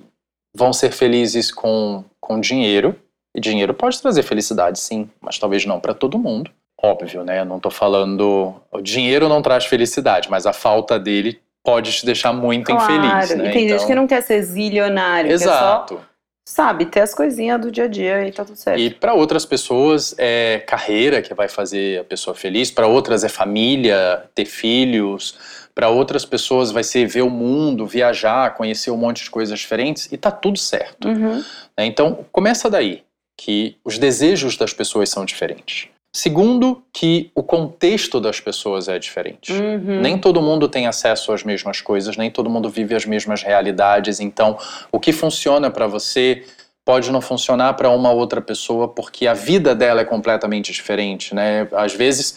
[0.55, 2.95] vão ser felizes com, com dinheiro,
[3.35, 6.51] e dinheiro pode trazer felicidade, sim, mas talvez não para todo mundo.
[6.83, 7.39] Óbvio, né?
[7.41, 8.55] Eu não tô falando.
[8.71, 12.91] O dinheiro não traz felicidade, mas a falta dele pode te deixar muito Claro.
[12.91, 13.49] infeliz, né?
[13.49, 16.01] E tem gente Então- que não quer ser zilionário, quer só, Exato.
[16.47, 18.80] Sabe, ter as coisinhas do dia a dia e tá tudo certo.
[18.80, 23.30] E para outras pessoas é carreira que vai fazer a pessoa feliz, para outras é
[23.30, 25.38] família, ter filhos,
[25.73, 30.12] para outras pessoas vai ser ver o mundo, viajar, conhecer um monte de coisas diferentes
[30.12, 31.08] e tá tudo certo.
[31.08, 31.43] Uhum.
[31.77, 31.86] né?
[31.86, 33.04] Então começa daí
[33.38, 35.88] que os desejos das pessoas são diferentes.
[36.13, 39.54] Segundo, que o contexto das pessoas é diferente.
[39.54, 40.02] Uhum.
[40.02, 44.19] Nem todo mundo tem acesso às mesmas coisas, nem todo mundo vive as mesmas realidades.
[44.19, 44.58] Então,
[44.91, 46.43] o que funciona para você
[46.84, 51.67] pode não funcionar para uma outra pessoa porque a vida dela é completamente diferente, né?
[51.71, 52.36] Às vezes,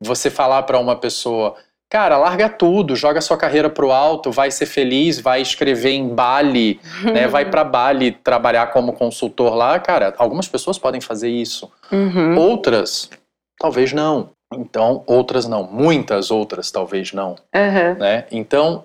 [0.00, 1.56] você falar para uma pessoa,
[1.90, 6.80] cara, larga tudo, joga sua carreira pro alto, vai ser feliz, vai escrever em Bali,
[7.02, 7.26] né?
[7.26, 10.14] Vai para Bali trabalhar como consultor lá, cara.
[10.18, 11.70] Algumas pessoas podem fazer isso.
[11.90, 12.38] Uhum.
[12.38, 13.10] Outras,
[13.58, 14.30] talvez não.
[14.52, 15.62] Então, outras não.
[15.62, 17.36] Muitas outras talvez não.
[17.54, 17.94] Aham.
[17.94, 18.26] Né?
[18.30, 18.84] Então,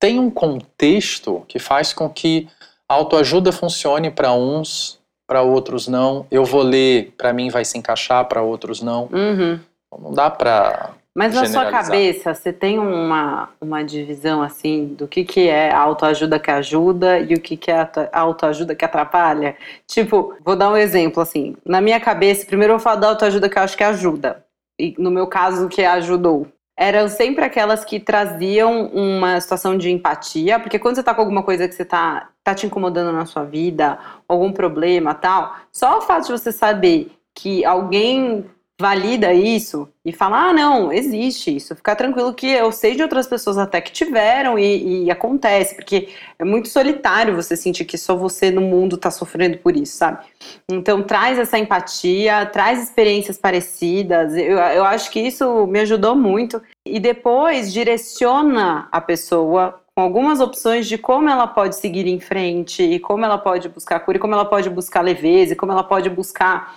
[0.00, 2.48] tem um contexto que faz com que
[2.88, 6.26] a autoajuda funcione para uns, para outros não.
[6.30, 9.08] Eu vou ler, para mim vai se encaixar, para outros não.
[9.12, 9.60] Uhum.
[9.98, 15.24] Não dá para Mas na sua cabeça, você tem uma, uma divisão assim do que,
[15.24, 19.56] que é a autoajuda que ajuda e o que, que é a autoajuda que atrapalha?
[19.86, 21.54] Tipo, vou dar um exemplo assim.
[21.64, 24.44] Na minha cabeça, primeiro eu vou falar da autoajuda que eu acho que ajuda.
[24.76, 26.48] E no meu caso, o que ajudou.
[26.76, 31.44] Eram sempre aquelas que traziam uma situação de empatia, porque quando você tá com alguma
[31.44, 33.96] coisa que você tá, tá te incomodando na sua vida,
[34.26, 38.44] algum problema tal, só o fato de você saber que alguém
[38.80, 41.76] valida isso e fala, ah, não, existe isso.
[41.76, 46.08] Ficar tranquilo que eu sei de outras pessoas até que tiveram e, e acontece, porque
[46.38, 50.24] é muito solitário você sentir que só você no mundo tá sofrendo por isso, sabe?
[50.68, 54.36] Então traz essa empatia, traz experiências parecidas.
[54.36, 56.60] Eu, eu acho que isso me ajudou muito.
[56.84, 62.82] E depois direciona a pessoa com algumas opções de como ela pode seguir em frente,
[62.82, 65.84] e como ela pode buscar cura, e como ela pode buscar leveza, e como ela
[65.84, 66.74] pode buscar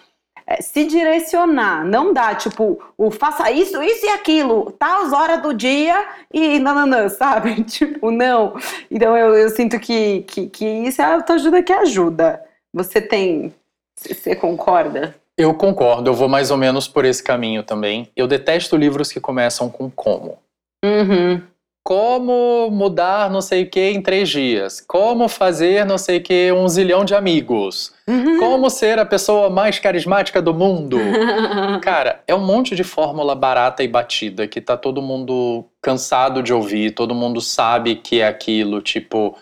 [0.47, 5.53] é, se direcionar, não dá tipo, o faça isso, isso e aquilo, tais horas do
[5.53, 7.63] dia e nananã, sabe?
[7.67, 8.55] Tipo, não.
[8.89, 12.41] Então eu, eu sinto que, que, que isso é a autoajuda que ajuda.
[12.73, 13.53] Você tem.
[13.95, 15.13] Você concorda?
[15.37, 18.09] Eu concordo, eu vou mais ou menos por esse caminho também.
[18.15, 20.37] Eu detesto livros que começam com como.
[20.83, 21.41] Uhum.
[21.91, 24.83] Como mudar não sei o que em três dias.
[24.85, 27.93] Como fazer não sei o que um zilhão de amigos.
[28.05, 28.39] Uhum.
[28.39, 30.97] Como ser a pessoa mais carismática do mundo.
[31.81, 36.51] Cara, é um monte de fórmula barata e batida que tá todo mundo cansado de
[36.51, 39.37] ouvir, todo mundo sabe que é aquilo, tipo.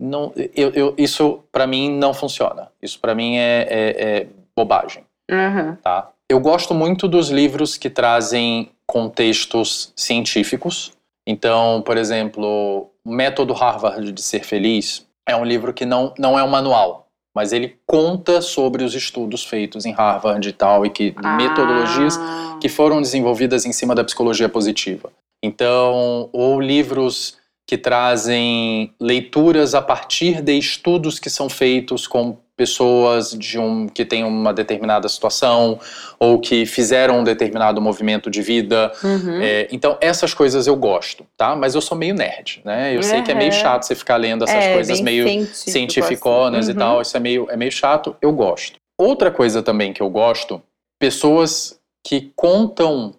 [0.00, 2.68] Não, eu, eu- isso pra mim não funciona.
[2.80, 4.26] Isso pra mim é- é- é
[4.56, 5.76] bobagem Uhum.
[5.82, 6.08] tá?
[6.26, 10.90] Eu gosto muito dos livros que trazem contextos científicos.
[11.26, 16.38] Então, por exemplo, o Método Harvard de Ser Feliz é um livro que não, não
[16.38, 20.90] é um manual, mas ele conta sobre os estudos feitos em Harvard e tal, e
[20.90, 22.58] que metodologias Ah.
[22.60, 25.10] que foram desenvolvidas em cima da psicologia positiva.
[25.44, 33.30] Então, ou livros que trazem leituras a partir de estudos que são feitos com pessoas
[33.32, 35.80] de um que têm uma determinada situação
[36.18, 38.92] ou que fizeram um determinado movimento de vida.
[39.02, 39.40] Uhum.
[39.40, 41.56] É, então, essas coisas eu gosto, tá?
[41.56, 42.94] Mas eu sou meio nerd, né?
[42.96, 43.58] Eu sei que é meio Uhum.
[43.58, 46.76] chato você ficar lendo essas É, coisas meio científico, cientificonas assim.
[46.76, 48.76] e tal, isso é meio, é meio chato, eu gosto.
[48.98, 50.62] Outra coisa também que eu gosto,
[51.00, 53.14] pessoas que contam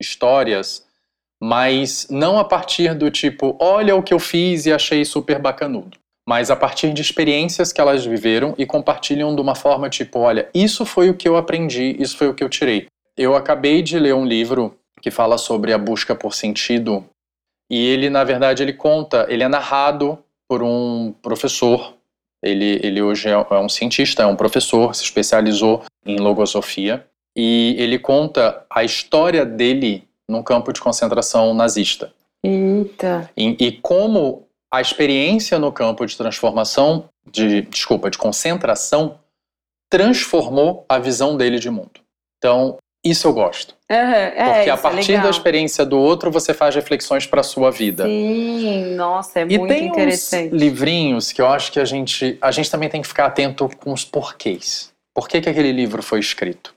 [0.00, 0.84] histórias,
[1.42, 5.96] mas não a partir do tipo, olha o que eu fiz e achei super bacanudo,
[6.26, 10.48] mas a partir de experiências que elas viveram e compartilham de uma forma tipo, olha,
[10.54, 12.86] isso foi o que eu aprendi, isso foi o que eu tirei.
[13.16, 17.04] Eu acabei de ler um livro que fala sobre a busca por sentido
[17.70, 21.94] e ele, na verdade, ele conta, ele é narrado por um professor.
[22.42, 27.06] Ele, ele hoje é é um cientista, é um professor, se especializou em logosofia.
[27.36, 32.12] E ele conta a história dele num campo de concentração nazista.
[32.42, 33.30] Eita.
[33.36, 39.18] E, e como a experiência no campo de transformação, de, desculpa, de concentração,
[39.90, 42.00] transformou a visão dele de mundo.
[42.38, 43.74] Então, isso eu gosto.
[43.90, 45.30] Uhum, é, Porque a é partir da legal.
[45.30, 48.04] experiência do outro, você faz reflexões para a sua vida.
[48.04, 50.54] Sim, nossa, é E muito tem interessante.
[50.54, 53.68] uns livrinhos que eu acho que a gente, a gente também tem que ficar atento
[53.78, 54.92] com os porquês.
[55.14, 56.74] Por que, que aquele livro foi escrito?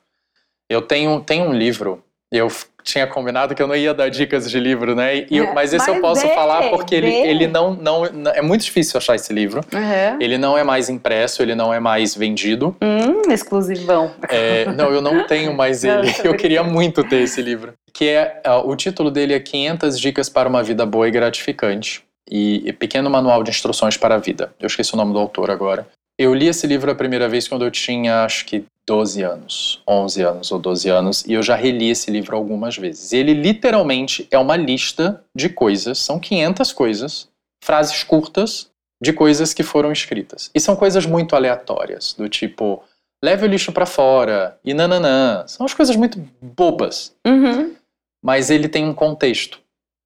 [0.69, 2.51] Eu tenho, tenho um livro, eu
[2.87, 5.25] tinha combinado que eu não ia dar dicas de livro, né?
[5.29, 7.27] E eu- É, mas esse eu mas posso dê, falar porque ele, dê.
[7.27, 8.05] ele não, não.
[8.33, 9.59] É muito difícil achar esse livro.
[9.73, 10.17] Uhum.
[10.21, 12.75] Ele não é mais impresso, ele não é mais vendido.
[12.81, 14.11] Hum, exclusivão.
[14.29, 16.13] É, não, eu não tenho mais Não, ele.
[16.13, 17.73] tô Eu queria muito ter esse livro.
[17.93, 22.03] Que é ah, o título dele é 500 dicas para uma vida boa e gratificante
[22.29, 24.53] e, e pequeno manual de instruções para a vida.
[24.59, 25.87] Eu esqueci o nome do autor agora.
[26.17, 30.21] Eu li esse livro a primeira vez quando eu tinha acho que 12 anos, 11
[30.21, 33.11] anos ou 12 anos, e eu já reli esse livro algumas vezes.
[33.11, 37.27] Ele literalmente é uma lista de coisas, são 500 coisas,
[37.63, 38.69] frases curtas
[39.01, 40.49] de coisas que foram escritas.
[40.55, 42.81] E são coisas muito aleatórias, do tipo,
[43.21, 45.43] leve o lixo para fora e nananã.
[45.47, 47.75] São as coisas muito bobas, Uhum.
[48.23, 49.59] mas ele tem um contexto.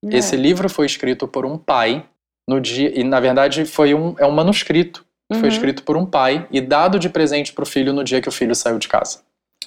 [0.05, 0.17] É.
[0.17, 2.03] Esse livro foi escrito por um pai
[2.49, 5.05] no dia e na verdade foi um é um manuscrito.
[5.31, 5.55] Que Foi Uhum.
[5.55, 8.31] escrito por um pai e dado de presente para o filho no dia que o
[8.31, 9.19] filho saiu de casa.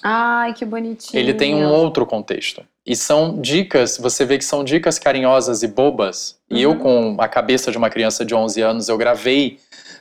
[0.03, 1.19] Ai, que bonitinho.
[1.19, 2.63] Ele tem um outro contexto.
[2.85, 6.37] E são dicas, você vê que são dicas carinhosas e bobas.
[6.49, 6.79] E eu, Uhum.
[6.79, 9.57] com a cabeça de uma criança de 11 anos, eu gravei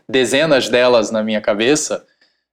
[0.09, 2.05] dezenas delas na minha cabeça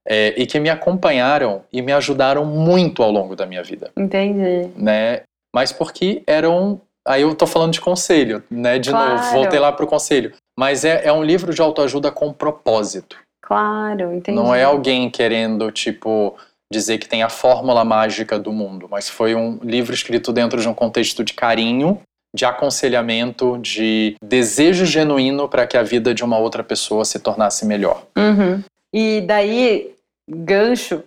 [0.07, 4.69] é, e que me acompanharam e me ajudaram muito ao longo da minha vida Entendi.
[4.75, 5.21] né?
[5.53, 6.79] mas porque eram.
[7.07, 8.77] Aí eu tô falando de conselho, né?
[8.77, 9.15] De Claro.
[9.15, 10.33] novo, voltei lá pro conselho.
[10.57, 13.17] Mas é, é um livro de autoajuda com propósito.
[13.41, 14.37] Claro, entendi.
[14.37, 16.37] Não é alguém querendo, tipo,
[16.71, 20.69] dizer que tem a fórmula mágica do mundo, mas foi um livro escrito dentro de
[20.69, 21.99] um contexto de carinho,
[22.33, 27.65] de aconselhamento, de desejo genuíno para que a vida de uma outra pessoa se tornasse
[27.65, 28.03] melhor.
[28.17, 28.63] Uhum.
[28.93, 29.93] E daí,
[30.29, 31.03] gancho,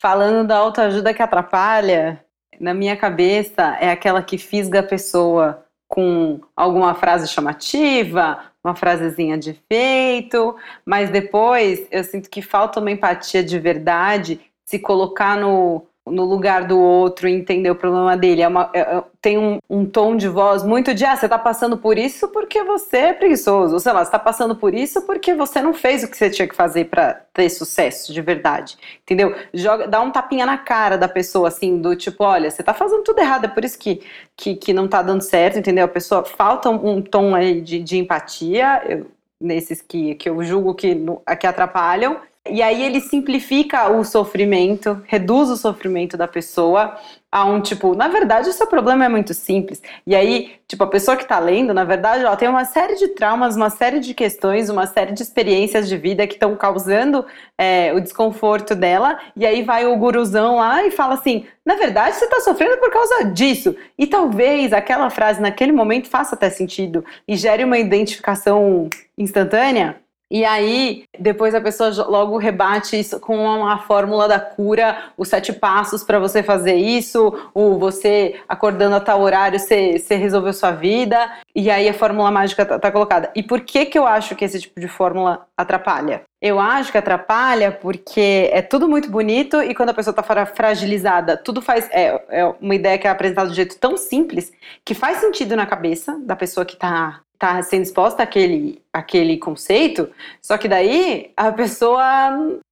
[0.00, 2.22] falando da autoajuda que atrapalha,
[2.58, 9.38] na minha cabeça é aquela que fisga a pessoa com alguma frase chamativa, uma frasezinha
[9.38, 15.86] de efeito, mas depois eu sinto que falta uma empatia de verdade, se colocar no,
[16.10, 18.42] no lugar do outro entender o problema dele.
[18.42, 21.38] É uma- é- é- tem um, um tom de voz muito de, ah, você tá
[21.38, 25.02] passando por isso porque você é preguiçoso, ou sei lá, você tá passando por isso
[25.02, 28.76] porque você não fez o que você tinha que fazer pra ter sucesso de verdade,
[29.02, 29.34] entendeu?
[29.52, 33.02] Joga, dá um tapinha na cara da pessoa, assim, do tipo, olha, você tá fazendo
[33.02, 34.00] tudo errado, é por isso que,
[34.36, 35.84] que, que não tá dando certo, entendeu?
[35.84, 39.06] A pessoa, falta um, tom aí de, de empatia, eu-
[39.40, 40.96] nesses que, que eu julgo que,
[41.40, 42.16] que atrapalham,
[42.50, 46.96] e aí ele simplifica o sofrimento, reduz o sofrimento da pessoa
[47.30, 49.82] a um tipo, na verdade o seu problema é muito simples.
[50.06, 53.08] E aí, tipo, a pessoa que tá lendo, na verdade, ela tem uma série de
[53.08, 57.24] traumas, uma série de questões, uma série de experiências de vida que estão causando
[57.58, 59.18] é, o desconforto dela.
[59.36, 62.90] E aí vai o guruzão lá e fala assim: na verdade, você tá sofrendo por
[62.90, 63.76] causa disso.
[63.98, 69.96] E talvez aquela frase naquele momento faça até sentido e gere uma identificação instantânea.
[70.30, 75.54] E aí, depois a pessoa logo rebate isso com uma fórmula da cura, os sete
[75.54, 80.70] passos para você fazer isso, o você acordando a tal horário, você, você resolveu sua
[80.72, 83.30] vida, e aí a fórmula mágica tá, tá colocada.
[83.34, 86.22] E por que que eu acho que esse tipo de fórmula atrapalha?
[86.40, 90.46] Eu acho que atrapalha porque é tudo muito bonito e quando a pessoa tá fra-
[90.46, 91.88] fragilizada, tudo faz.
[91.90, 94.52] É, é uma ideia que é apresentada de um jeito tão simples
[94.84, 100.10] que faz sentido na cabeça da pessoa que tá, tá sendo exposta àquele, àquele conceito,
[100.42, 102.02] só que daí a pessoa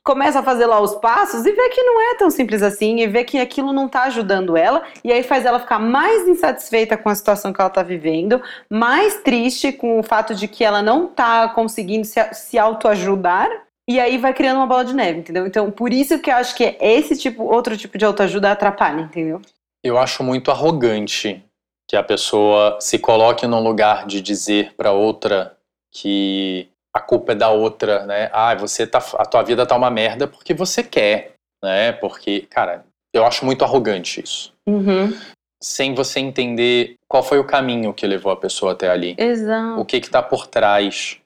[0.04, 3.06] começa a fazer lá os passos e vê que não é tão simples assim, e
[3.06, 7.08] vê que aquilo não tá ajudando ela, e aí faz ela ficar mais insatisfeita com
[7.08, 11.06] a situação que ela tá vivendo, mais triste com o fato de que ela não
[11.06, 13.48] tá conseguindo se, se autoajudar.
[13.88, 15.46] E aí vai criando uma bola de neve, entendeu?
[15.46, 19.40] Então, por isso que eu acho que esse tipo, outro tipo de autoajuda atrapalha, entendeu?
[19.84, 21.45] Eu acho muito arrogante
[21.88, 25.56] que a pessoa se coloque num lugar de dizer para outra
[25.92, 28.30] que a culpa é da outra, né?
[28.32, 31.92] Ah, você tá, a tua vida tá uma merda porque você quer, né?
[31.92, 34.52] Porque, cara, eu acho muito arrogante isso.
[34.66, 35.16] Uhum.
[35.62, 39.14] Sem você entender qual foi o caminho que levou a pessoa até ali.
[39.18, 39.80] Exato.
[39.80, 41.18] O que está por trás.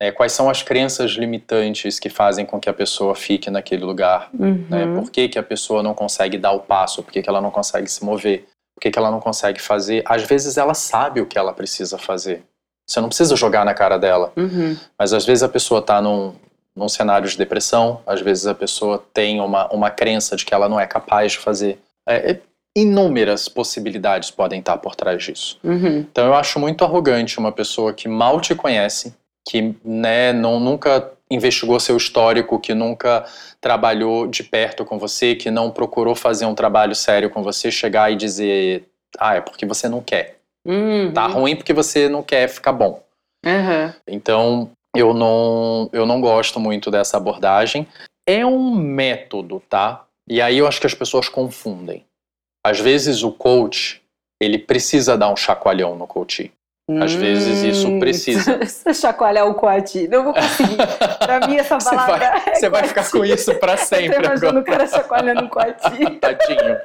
[0.00, 0.10] né?
[0.10, 4.28] quais são as crenças limitantes que fazem com que a pessoa fique naquele lugar.
[4.32, 4.84] Né?
[4.84, 5.00] Uhum.
[5.00, 7.02] Por que, que a pessoa não consegue dar o passo?
[7.02, 8.46] Por que, que ela não consegue se mover?
[8.74, 10.02] Por que, que ela não consegue fazer?
[10.06, 12.42] Às vezes ela sabe o que ela precisa fazer.
[12.86, 14.32] Você não precisa jogar na cara dela.
[14.36, 14.76] Uhum.
[14.98, 16.34] Mas às vezes a pessoa está num,
[16.76, 20.68] num cenário de depressão, às vezes a pessoa tem uma, uma crença de que ela
[20.68, 21.78] não é capaz de fazer.
[22.06, 22.40] É, é-
[22.76, 25.60] inúmeras possibilidades podem estar por trás disso.
[25.62, 25.98] Uhum.
[25.98, 29.14] Então eu acho muito arrogante uma pessoa que mal te conhece,
[29.48, 33.24] que né, não, nunca investigou seu histórico, que nunca
[33.60, 38.12] trabalhou de perto com você, que não procurou fazer um trabalho sério com você, chegar
[38.12, 40.38] e dizer, ah, é porque você não quer.
[40.66, 41.12] Uhum.
[41.12, 43.02] Tá ruim porque você não quer ficar bom.
[43.44, 43.92] Uhum.
[44.06, 47.86] Então eu não, eu não gosto muito dessa abordagem.
[48.26, 50.06] É um método, tá?
[50.28, 52.04] E aí eu acho que as pessoas confundem.
[52.64, 54.02] Às vezes o coach,
[54.40, 56.50] ele precisa dar um chacoalhão no coach.
[57.00, 58.58] Às vezes isso Hum, precisa.
[58.64, 60.06] Você chacoalhar o coati.
[60.06, 60.76] Não vou conseguir.
[61.18, 62.18] Pra mim, essa Você palavra.
[62.18, 63.12] vai, é você vai ficar coati.
[63.18, 64.76] com isso pra Eu sempre tô imaginando o agora.
[64.76, 65.80] cara chacoalhando o coati.
[66.20, 66.76] Tadinho.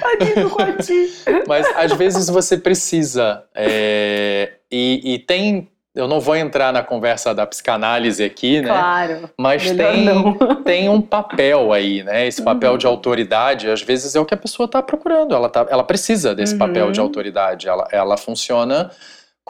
[0.00, 1.12] Tadinho do coati.
[1.48, 3.42] Mas às vezes você precisa.
[3.52, 5.68] é, e, e tem.
[5.92, 8.68] Eu não vou entrar na conversa da psicanálise aqui, né?
[8.68, 9.28] Claro.
[9.36, 10.34] Mas tem, não.
[10.62, 12.28] tem um papel aí, né?
[12.28, 12.78] Esse papel Uhum.
[12.78, 15.34] de autoridade, às vezes é o que a pessoa está procurando.
[15.34, 16.60] Ela, tá, ela precisa desse Uhum.
[16.60, 17.68] papel de autoridade.
[17.68, 18.88] Ela, ela funciona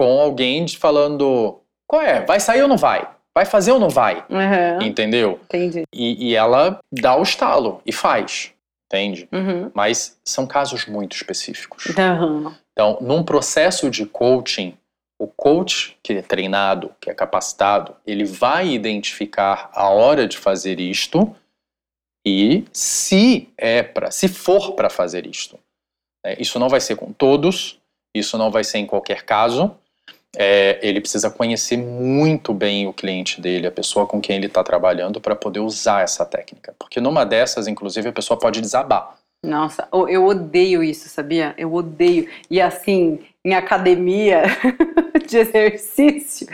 [0.01, 2.25] com alguém de falando: qual é?
[2.25, 3.07] Vai sair ou não vai?
[3.37, 4.25] Vai fazer ou não vai?
[4.31, 4.87] Uhum.
[4.87, 5.39] Entendeu?
[5.45, 5.83] Entendi.
[5.95, 8.55] E, e ela dá o estalo e faz,
[8.87, 9.29] entende?
[9.31, 9.71] Uhum.
[9.75, 11.85] Mas são casos muito específicos.
[11.85, 12.55] Uhum.
[12.73, 14.75] Então, num processo de coaching,
[15.21, 20.81] o coach que é treinado, que é capacitado, ele vai identificar a hora de fazer
[20.81, 21.37] isto
[22.27, 25.59] e se é para, se for para fazer isto.
[26.25, 27.79] É, isso não vai ser com todos,
[28.15, 29.77] isso não vai ser em qualquer caso.
[30.37, 34.63] É, ele precisa conhecer muito bem o cliente dele, a pessoa com quem ele está
[34.63, 36.75] trabalhando, para poder usar essa técnica.
[36.79, 39.17] Porque numa dessas, inclusive, a pessoa pode desabar.
[39.43, 41.55] Nossa, eu odeio isso, sabia?
[41.57, 42.29] Eu odeio.
[42.51, 44.43] E assim, em academia
[45.27, 46.47] de exercício,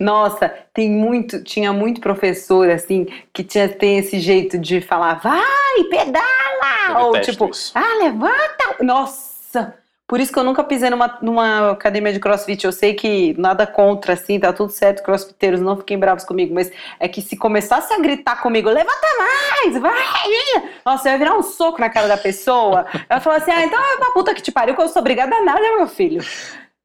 [0.00, 5.84] nossa, tem muito, tinha muito professor assim que tinha tem esse jeito de falar, vai,
[5.88, 7.70] pedala, ou tipo, isso.
[7.76, 8.82] ah, levanta.
[8.82, 9.74] Nossa,
[10.06, 12.64] por isso que eu nunca pisei numa, numa academia de crossfit.
[12.64, 16.70] Eu sei que nada contra, assim, tá tudo certo, crossfiteiros, não fiquem bravos comigo, mas
[17.00, 20.72] é que se começasse a gritar comigo, levanta mais, vai!
[20.84, 22.86] Nossa, eu ia virar um soco na cara da pessoa.
[23.08, 25.34] Ela falou assim: ah, então é uma puta que te pariu, que eu sou obrigada
[25.34, 26.22] a nada, meu filho.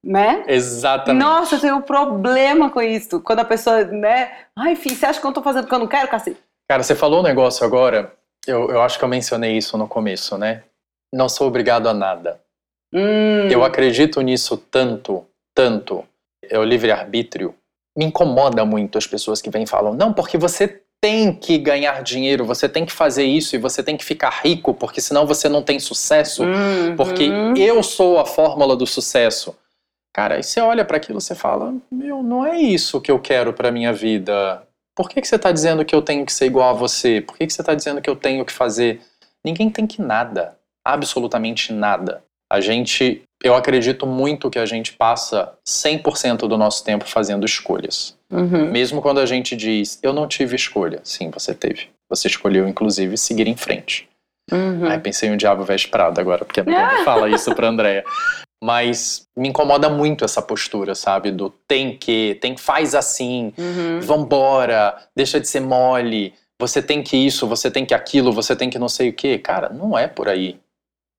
[0.02, 0.46] Né?
[0.48, 1.22] Exatamente.
[1.22, 3.20] Nossa, eu tenho um problema com isso.
[3.20, 4.32] Quando a pessoa, né?
[4.56, 6.40] Ai, filho, você acha que eu tô fazendo porque eu não quero, cacete?
[6.70, 8.14] Cara, você falou um negócio agora,
[8.48, 10.64] eu, eu acho que eu mencionei isso no começo, né?
[11.14, 12.40] Não sou obrigado a nada.
[12.94, 13.48] Hum.
[13.50, 16.04] Eu acredito nisso tanto, tanto.
[16.44, 17.54] É o livre-arbítrio.
[17.98, 22.04] Me incomoda muito as pessoas que vêm e falam: não, porque você tem que ganhar
[22.04, 25.48] dinheiro, você tem que fazer isso e você tem que ficar rico, porque senão você
[25.48, 26.96] não tem sucesso, uhum.
[26.98, 29.56] porque eu sou a fórmula do sucesso.
[30.14, 33.20] Cara, aí você olha para aquilo e você fala: meu, não é isso que eu
[33.20, 34.64] quero para minha vida.
[34.96, 37.22] Por que, que você está dizendo que eu tenho que ser igual a você?
[37.22, 39.02] Por que, que você está dizendo que eu tenho que fazer?
[39.46, 42.22] Ninguém tem que nada, absolutamente nada.
[42.52, 48.18] A gente, eu acredito muito que a gente passa 100% do nosso tempo fazendo escolhas.
[48.32, 48.72] Uhum.
[48.72, 51.00] Mesmo quando a gente diz, eu não tive escolha.
[51.04, 51.88] Sim, você teve.
[52.10, 54.10] Você escolheu, inclusive, seguir em frente.
[54.52, 54.88] Uhum.
[54.88, 56.74] Aí pensei em um Diabo Veste Prado agora, porque não
[57.06, 58.04] fala isso pra Andréia.
[58.62, 61.32] Mas me incomoda muito essa postura, sabe?
[61.32, 64.02] Do tem que, tem faz assim, uhum.
[64.02, 68.70] vambora, deixa de ser mole, você tem que isso, você tem que aquilo, você tem
[68.70, 69.38] que não sei o quê.
[69.38, 70.60] Cara, não é por aí.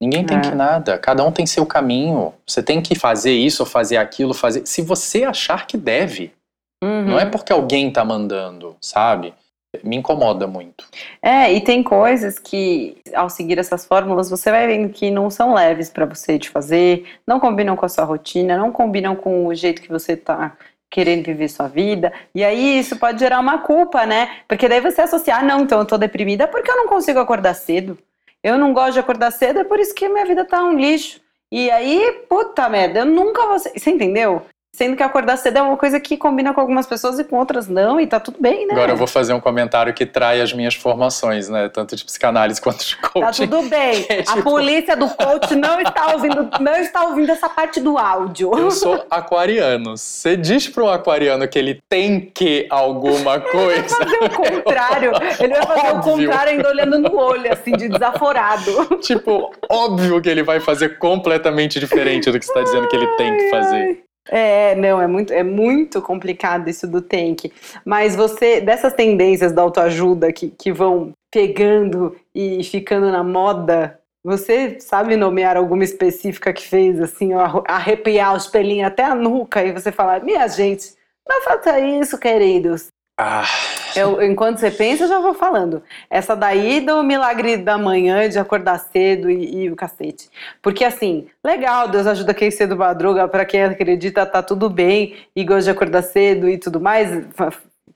[0.01, 0.41] Ninguém tem é.
[0.41, 2.33] que nada, cada um tem seu caminho.
[2.47, 4.67] Você tem que fazer isso fazer aquilo, fazer.
[4.67, 6.33] Se você achar que deve.
[6.83, 7.05] Uhum.
[7.05, 9.35] Não é porque alguém tá mandando, sabe?
[9.85, 10.85] Me incomoda muito.
[11.23, 15.55] É, e tem coisas que, ao seguir essas fórmulas, você vai vendo que não são
[15.55, 19.55] leves para você de fazer, não combinam com a sua rotina, não combinam com o
[19.55, 20.57] jeito que você tá
[20.91, 22.13] querendo viver sua vida.
[22.35, 24.39] E aí isso pode gerar uma culpa, né?
[24.49, 27.55] Porque daí você associar, ah, não, então eu tô deprimida porque eu não consigo acordar
[27.55, 27.97] cedo.
[28.43, 31.21] Eu não gosto de acordar cedo, é por isso que minha vida tá um lixo.
[31.53, 33.59] E aí, puta merda, eu nunca vou.
[33.59, 34.47] Você entendeu?
[34.73, 37.67] Sendo que acordar cedo é uma coisa que combina com algumas pessoas e com outras
[37.67, 38.73] não, e tá tudo bem, né?
[38.73, 41.69] Agora eu vou fazer um comentário que trai as minhas formações, né?
[41.69, 43.47] Tanto de psicanálise quanto de coaching.
[43.49, 44.07] Tá tudo bem.
[44.11, 44.39] É, tipo...
[44.39, 48.51] A polícia do coach não está ouvindo, não está ouvindo essa parte do áudio.
[48.57, 49.97] Eu sou aquariano.
[49.97, 53.97] Você diz para um aquariano que ele tem que alguma coisa.
[54.01, 55.13] Ele vai fazer o contrário.
[55.39, 55.99] Ele vai fazer óbvio.
[55.99, 58.99] o contrário ainda olhando no olho, assim, de desaforado.
[59.01, 63.07] Tipo, óbvio que ele vai fazer completamente diferente do que você está dizendo que ele
[63.17, 64.10] tem que fazer.
[64.33, 67.53] É, não, é muito, é muito complicado isso do tank.
[67.85, 74.79] Mas você, dessas tendências da autoajuda que, que vão pegando e ficando na moda, você
[74.79, 77.31] sabe nomear alguma específica que fez assim,
[77.67, 80.95] arrepiar os pelinhos até a nuca e você falar, minha gente,
[81.29, 82.87] não faça isso, queridos.
[83.19, 83.45] Ah.
[83.97, 85.83] Eu, enquanto você pensa, eu já vou falando.
[86.09, 90.29] Essa daí do milagre da manhã, de acordar cedo e, e o cacete.
[90.63, 95.45] Porque assim, legal, Deus ajuda quem cedo madruga, para quem acredita, tá tudo bem, e
[95.45, 97.11] gosta de acordar cedo e tudo mais,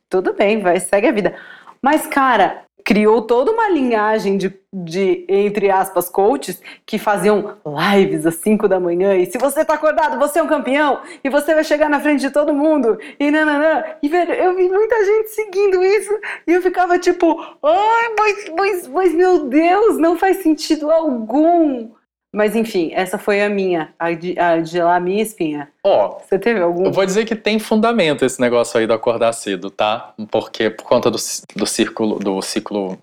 [0.08, 1.34] tudo bem, vai, segue a vida.
[1.80, 8.34] Mas, cara, criou toda uma linhagem de, de, entre aspas, coaches que faziam lives às
[8.34, 11.64] 5 da manhã e se você tá acordado, você é um campeão e você vai
[11.64, 13.82] chegar na frente de todo mundo e nananã.
[14.02, 16.12] E, velho, eu vi muita gente seguindo isso
[16.46, 21.88] e eu ficava tipo, ai, mas, mas, mas meu Deus, não faz sentido algum.
[22.34, 25.68] Mas enfim, essa foi a minha, a de, a de lá, a minha espinha.
[25.84, 26.84] Ó, você teve algum?
[26.84, 30.12] Eu vou dizer que tem fundamento esse negócio aí do acordar cedo, tá?
[30.32, 31.18] Porque por conta do,
[31.54, 32.98] do círculo, do ciclo,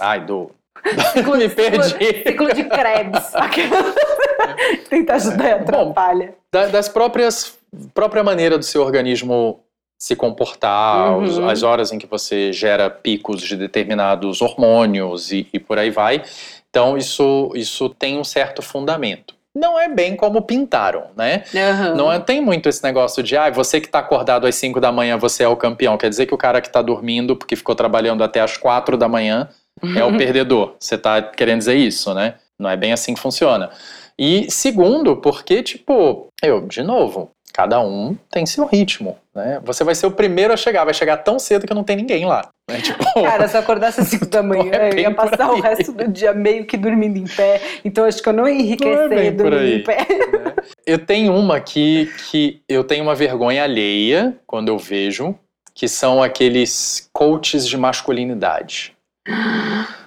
[0.00, 0.50] ai, do...
[1.12, 1.84] Ciclo, Me perdi.
[1.90, 3.32] Ciclo, ciclo de Krebs.
[4.88, 6.34] Tentar ajudar e atrapalha.
[6.52, 7.56] Bom, das próprias,
[7.92, 9.60] própria maneira do seu organismo
[9.98, 11.48] se comportar, uhum.
[11.48, 16.24] as horas em que você gera picos de determinados hormônios e, e por aí vai.
[16.72, 21.44] Então, isso, isso tem um certo fundamento não é bem como pintaram, né?
[21.52, 21.96] Uhum.
[21.96, 24.90] Não é, tem muito esse negócio de, ah, você que está acordado às 5 da
[24.90, 25.98] manhã, você é o campeão.
[25.98, 29.08] Quer dizer que o cara que está dormindo porque ficou trabalhando até às 4 da
[29.08, 29.48] manhã
[29.94, 30.74] é o perdedor.
[30.80, 32.36] Você está querendo dizer isso, né?
[32.58, 33.70] Não é bem assim que funciona.
[34.18, 39.60] E segundo, porque, tipo, eu, de novo, cada um tem seu ritmo, né?
[39.64, 42.24] Você vai ser o primeiro a chegar, vai chegar tão cedo que não tem ninguém
[42.24, 42.48] lá.
[42.70, 42.80] Né?
[42.82, 45.92] Tipo, Cara, se eu acordasse às 5 da manhã, é eu ia passar o resto
[45.92, 47.60] do dia meio que dormindo em pé.
[47.84, 50.06] Então acho que eu não ia enriquecer não é dormindo em pé.
[50.08, 50.54] Né?
[50.86, 55.34] Eu tenho uma aqui que eu tenho uma vergonha alheia quando eu vejo,
[55.74, 58.96] que são aqueles coaches de masculinidade.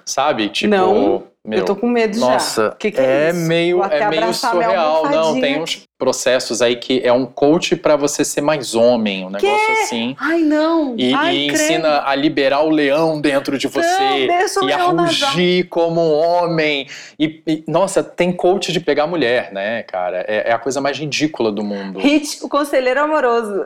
[0.04, 0.48] Sabe?
[0.48, 1.24] Tipo, não.
[1.44, 2.70] Meu, eu tô com medo nossa, já.
[2.72, 3.38] Que que é, é, isso?
[3.46, 5.08] meio, é meio surreal.
[5.08, 9.30] Não, tem uns processos aí que é um coach pra você ser mais homem, um
[9.30, 10.14] negócio assim.
[10.18, 10.94] Ai, não.
[10.98, 14.26] E, Ai, e ensina a liberar o leão dentro de você.
[14.26, 16.86] Não, e a rugir como um homem.
[17.18, 20.24] E, e, nossa, tem coach de pegar mulher, né, cara?
[20.28, 21.98] É, é a coisa mais ridícula do mundo.
[21.98, 23.64] Hit, o conselheiro amoroso.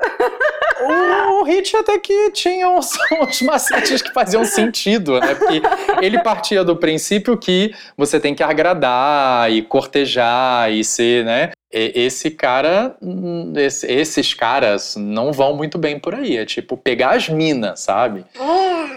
[0.80, 5.34] O, o Hit até que tinha uns, uns macetes que faziam sentido, né?
[5.34, 5.60] Porque
[6.00, 11.50] ele partia do princípio que você tem que agradar e cortejar e ser, né?
[11.72, 16.36] Esse cara, hum, esse- esses caras não vão muito bem por aí.
[16.36, 18.24] É tipo pegar as minas, sabe?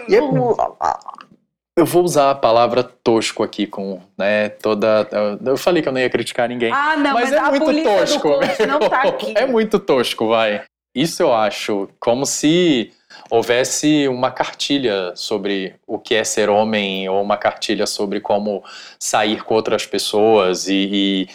[0.08, 0.18] E é-
[1.76, 5.08] eu vou usar a palavra tosco aqui com, né, toda...
[5.44, 6.72] Eu falei que eu não ia criticar ninguém.
[6.72, 8.28] Ah, não, mas, Mas, é muito tosco.
[8.66, 9.34] não tá aqui.
[9.36, 10.62] É muito tosco, vai.
[10.94, 12.92] Isso eu acho como se
[13.28, 18.62] houvesse uma cartilha sobre o que é ser homem ou uma cartilha sobre como
[18.98, 21.26] sair com outras pessoas e,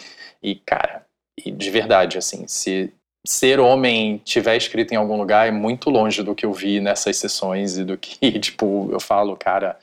[0.42, 1.02] e, e, cara,
[1.44, 2.92] e de verdade, assim, se
[3.26, 7.16] ser homem tiver escrito em algum lugar é muito longe do que eu vi nessas
[7.18, 9.76] sessões e do que, tipo, eu falo, cara,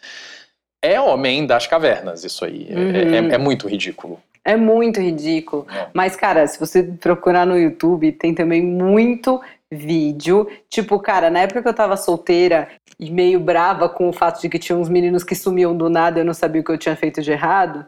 [0.83, 2.67] é homem das cavernas isso aí.
[2.69, 3.29] É- Uhum.
[3.31, 4.19] É, é muito ridículo.
[4.43, 5.67] É muito ridículo.
[5.69, 5.87] É.
[5.93, 10.47] Mas, cara, se você procurar no YouTube, tem também muito vídeo.
[10.69, 14.47] Tipo, cara, na época que eu tava solteira e meio brava com o fato de
[14.47, 16.95] que tinha uns meninos que sumiam do nada eu não sabia o que eu tinha
[16.95, 17.85] feito de errado,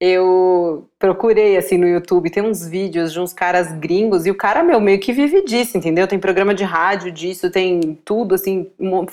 [0.00, 4.62] eu procurei, assim, no YouTube, tem uns vídeos de uns caras gringos e o cara,
[4.62, 6.06] meu, meio que vive disso, entendeu?
[6.06, 8.68] Tem programa de rádio disso, tem tudo, assim,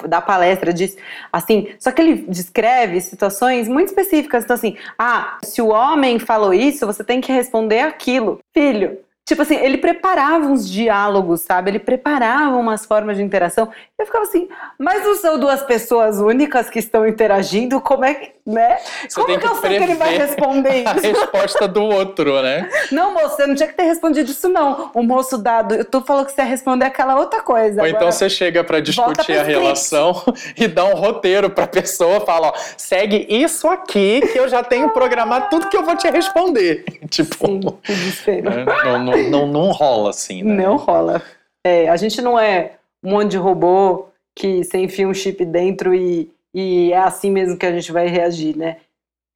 [0.07, 0.97] dá palestra disso,
[1.33, 1.69] assim.
[1.79, 4.43] Só que ele descreve situações muito específicas.
[4.43, 8.39] Então, assim, ah, se o homem falou isso, você tem que responder aquilo.
[8.53, 11.71] Filho, tipo assim, ele preparava uns diálogos, sabe?
[11.71, 13.69] Ele preparava umas formas de interação.
[13.97, 14.47] Eu ficava assim,
[14.77, 17.81] mas não são duas pessoas únicas que estão interagindo?
[17.81, 18.77] Como é que, né?
[19.07, 21.01] Você Como tem que eu que sei que ele vai responder a isso?
[21.07, 22.69] resposta do outro, né?
[22.91, 24.91] Não, moço, você não tinha que ter respondido isso, não.
[24.93, 27.81] O moço dado, tu falou que você ia responder aquela outra coisa.
[27.81, 30.21] Ou então você chega pra volta discutir a relação
[30.55, 34.89] e dá um roteiro pra pessoa, fala, ó, segue isso aqui que eu já tenho
[34.89, 36.85] programado tudo que eu vou te responder.
[37.09, 38.49] Tipo, Sim, que desespero.
[38.49, 38.65] né?
[38.65, 40.63] não, não, não, não rola assim, né?
[40.63, 41.21] Não rola.
[41.65, 45.93] É, a gente não é um monte de robô que você enfia um chip dentro
[45.95, 48.77] e, e é assim mesmo que a gente vai reagir, né?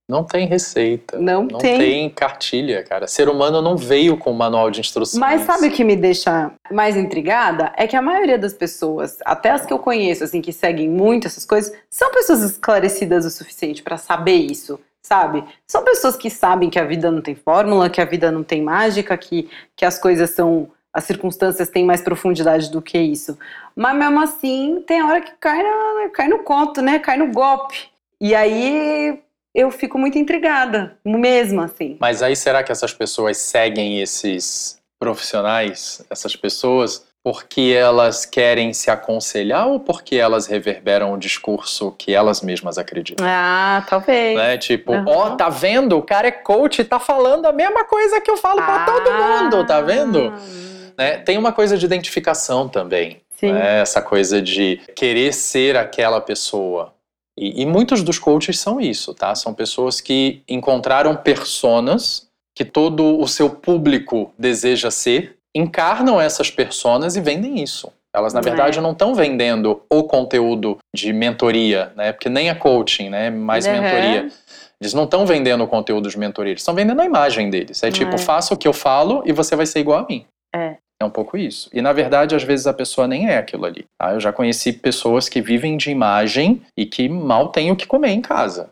[0.10, 1.20] Não tem receita.
[1.20, 1.78] Não Não tem.
[1.78, 2.10] tem.
[2.10, 3.06] cartilha, cara.
[3.06, 5.20] Ser humano não veio com manual de instruções.
[5.20, 7.72] Mas sabe o que me deixa mais intrigada?
[7.78, 11.28] É que a maioria das pessoas, até as que eu conheço, assim, que seguem muito
[11.28, 15.44] essas coisas, são pessoas esclarecidas o suficiente pra saber isso, sabe?
[15.68, 18.62] São pessoas que sabem que a vida não tem fórmula, que a vida não tem
[18.62, 20.70] mágica, que, que as coisas são.
[20.92, 23.38] As circunstâncias têm mais profundidade do que isso.
[23.76, 26.98] Mas mesmo assim, tem hora que cai, na- cai no conto, né?
[26.98, 27.90] Cai no golpe.
[28.20, 29.22] E aí
[29.54, 31.96] eu fico muito intrigada, mesmo assim.
[32.02, 38.90] Mas aí será que essas pessoas seguem esses profissionais, essas pessoas, porque elas querem se
[38.90, 43.26] aconselhar ou porque elas reverberam o discurso que elas mesmas acreditam?
[43.28, 44.38] Ah, talvez.
[44.38, 44.58] Né?
[44.58, 45.98] Tipo, ó, tá vendo?
[45.98, 49.12] O cara é coach e tá falando a mesma coisa que eu falo pra todo
[49.12, 50.34] mundo, tá vendo?
[50.98, 51.18] Né?
[51.18, 53.22] Tem uma coisa de identificação também.
[53.40, 53.54] Sim.
[53.54, 53.80] né?
[53.80, 56.94] Essa coisa de querer ser aquela pessoa.
[57.38, 59.34] E, e muitos dos coaches são isso, tá?
[59.34, 67.16] São pessoas que encontraram personas que todo o seu público deseja ser, encarnam essas personas
[67.16, 67.92] e vendem isso.
[68.16, 68.44] Elas, na É.
[68.44, 72.12] verdade, não estão vendendo o conteúdo de mentoria, né?
[72.12, 73.28] Porque nem é coaching, né?
[73.28, 73.74] É Mais Uhum.
[73.74, 74.28] mentoria.
[74.82, 77.84] Eles não estão vendendo o conteúdo de mentoria, eles estão vendendo a imagem deles.
[77.84, 78.18] É tipo, É.
[78.18, 80.26] faça o que eu falo e você vai ser igual a mim.
[80.56, 80.78] É.
[81.02, 81.70] É um pouco isso.
[81.74, 83.86] E na verdade, às vezes a pessoa nem é aquilo ali.
[84.02, 84.12] tá?
[84.14, 88.10] Eu já conheci pessoas que vivem de imagem e que mal têm o que comer
[88.10, 88.70] em casa.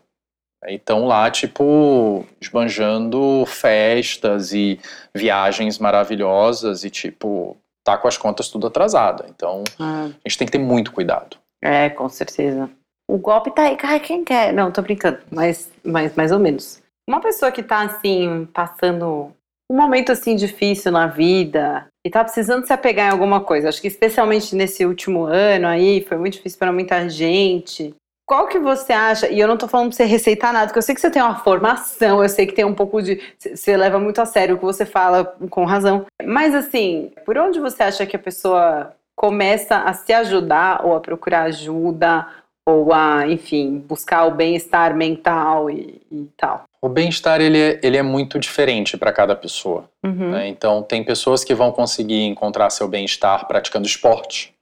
[0.66, 4.78] Então lá, tipo, esbanjando festas e
[5.14, 9.26] viagens maravilhosas e, tipo, tá com as contas tudo atrasada.
[9.28, 11.36] Então Ah, a gente tem que ter muito cuidado.
[11.62, 12.68] é, com certeza.
[13.10, 14.52] O golpe tá aí, cai quem quer.
[14.52, 16.82] Não, tô brincando, mas, mas mais ou menos.
[17.08, 19.32] Uma pessoa que tá assim, passando
[19.70, 23.68] um momento assim difícil na vida e tá precisando se apegar em alguma coisa.
[23.70, 27.94] Acho que especialmente nesse último ano aí, foi muito difícil para muita gente.
[28.28, 29.26] Qual que você acha?
[29.30, 31.22] E eu não tô falando pra você receitar nada, porque eu sei que você tem
[31.22, 33.18] uma formação, eu sei que tem um pouco de.
[33.38, 36.04] Você leva muito a sério o que você fala, com razão.
[36.22, 41.00] Mas assim, por onde você acha que a pessoa começa a se ajudar ou a
[41.00, 42.26] procurar ajuda?
[42.68, 46.64] Ou a, enfim, buscar o bem-estar mental e, e tal.
[46.82, 49.88] O bem-estar, ele é, ele é muito diferente para cada pessoa.
[50.04, 50.32] Uhum.
[50.32, 50.48] né?
[50.48, 54.52] Então, tem pessoas que vão conseguir encontrar seu bem-estar praticando esporte.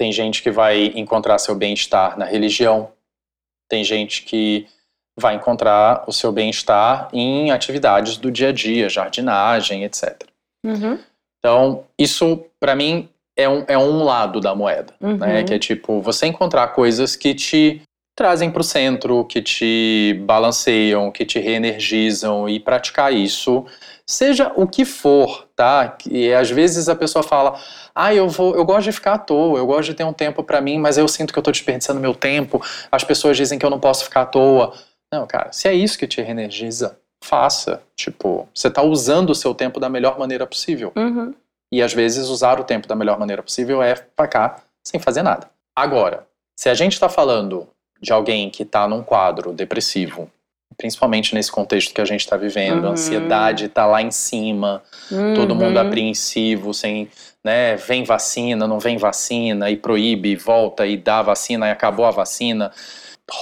[0.00, 2.90] Tem gente que vai encontrar seu bem-estar na religião.
[3.68, 4.66] Tem gente que
[5.14, 10.22] vai encontrar o seu bem-estar em atividades do dia a dia, jardinagem, etc.
[10.64, 10.98] Uhum.
[11.38, 15.18] Então, isso, para mim, é um, é um lado da moeda, Uhum.
[15.18, 15.44] né?
[15.44, 17.82] Que é tipo, você encontrar coisas que te
[18.20, 23.64] trazem para o centro, que te balanceiam, que te reenergizam e praticar isso,
[24.06, 25.96] seja o que for, tá?
[26.06, 27.58] E às vezes a pessoa fala,
[27.94, 30.44] ah, eu vou, eu gosto de ficar à toa, eu gosto de ter um tempo
[30.44, 32.62] para mim, mas eu sinto que eu tô desperdiçando meu tempo.
[32.92, 34.74] As pessoas dizem que eu não posso ficar à toa.
[35.10, 37.82] Não, cara, se é isso que te reenergiza, faça.
[37.96, 40.92] Tipo, você tá usando o seu tempo da melhor maneira possível.
[40.94, 41.32] Uhum.
[41.72, 45.48] E às vezes usar o tempo da melhor maneira possível é ficar sem fazer nada.
[45.74, 47.66] Agora, se a gente está falando
[48.00, 50.30] de alguém que está num quadro depressivo,
[50.76, 52.88] principalmente nesse contexto que a gente está vivendo, Uhum.
[52.90, 54.82] a ansiedade está lá em cima,
[55.34, 55.86] todo mundo Uhum.
[55.86, 57.08] apreensivo, sem,
[57.44, 62.06] né, vem vacina, não vem vacina, e proíbe, e volta, e dá vacina, e acabou
[62.06, 62.72] a vacina.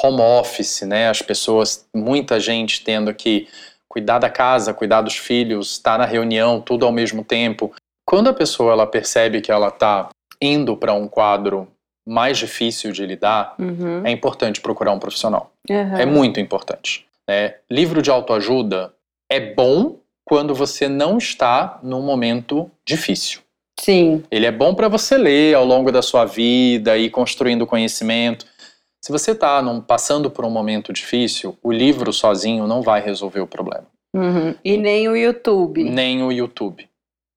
[0.03, 3.49] Home office, né, as pessoas, muita gente tendo que
[3.89, 7.73] cuidar da casa, cuidar dos filhos, estar na reunião, tudo ao mesmo tempo.
[8.07, 10.09] Quando a pessoa ela percebe que ela está
[10.43, 11.69] indo para um quadro
[12.09, 14.03] mais difícil de lidar, Uhum.
[14.07, 15.53] é importante procurar um profissional.
[15.69, 15.97] Uhum.
[15.97, 17.07] É muito importante.
[17.29, 17.57] né?
[17.71, 18.93] Livro de autoajuda
[19.31, 23.41] é bom quando você não está num momento difícil.
[23.79, 24.25] Sim.
[24.31, 28.47] Ele é bom para você ler ao longo da sua vida e construindo conhecimento.
[29.05, 33.47] Se você está passando por um momento difícil, o livro sozinho não vai resolver o
[33.47, 33.87] problema.
[34.17, 34.55] Uhum.
[34.65, 35.85] E nem o YouTube.
[35.85, 36.89] Nem o YouTube.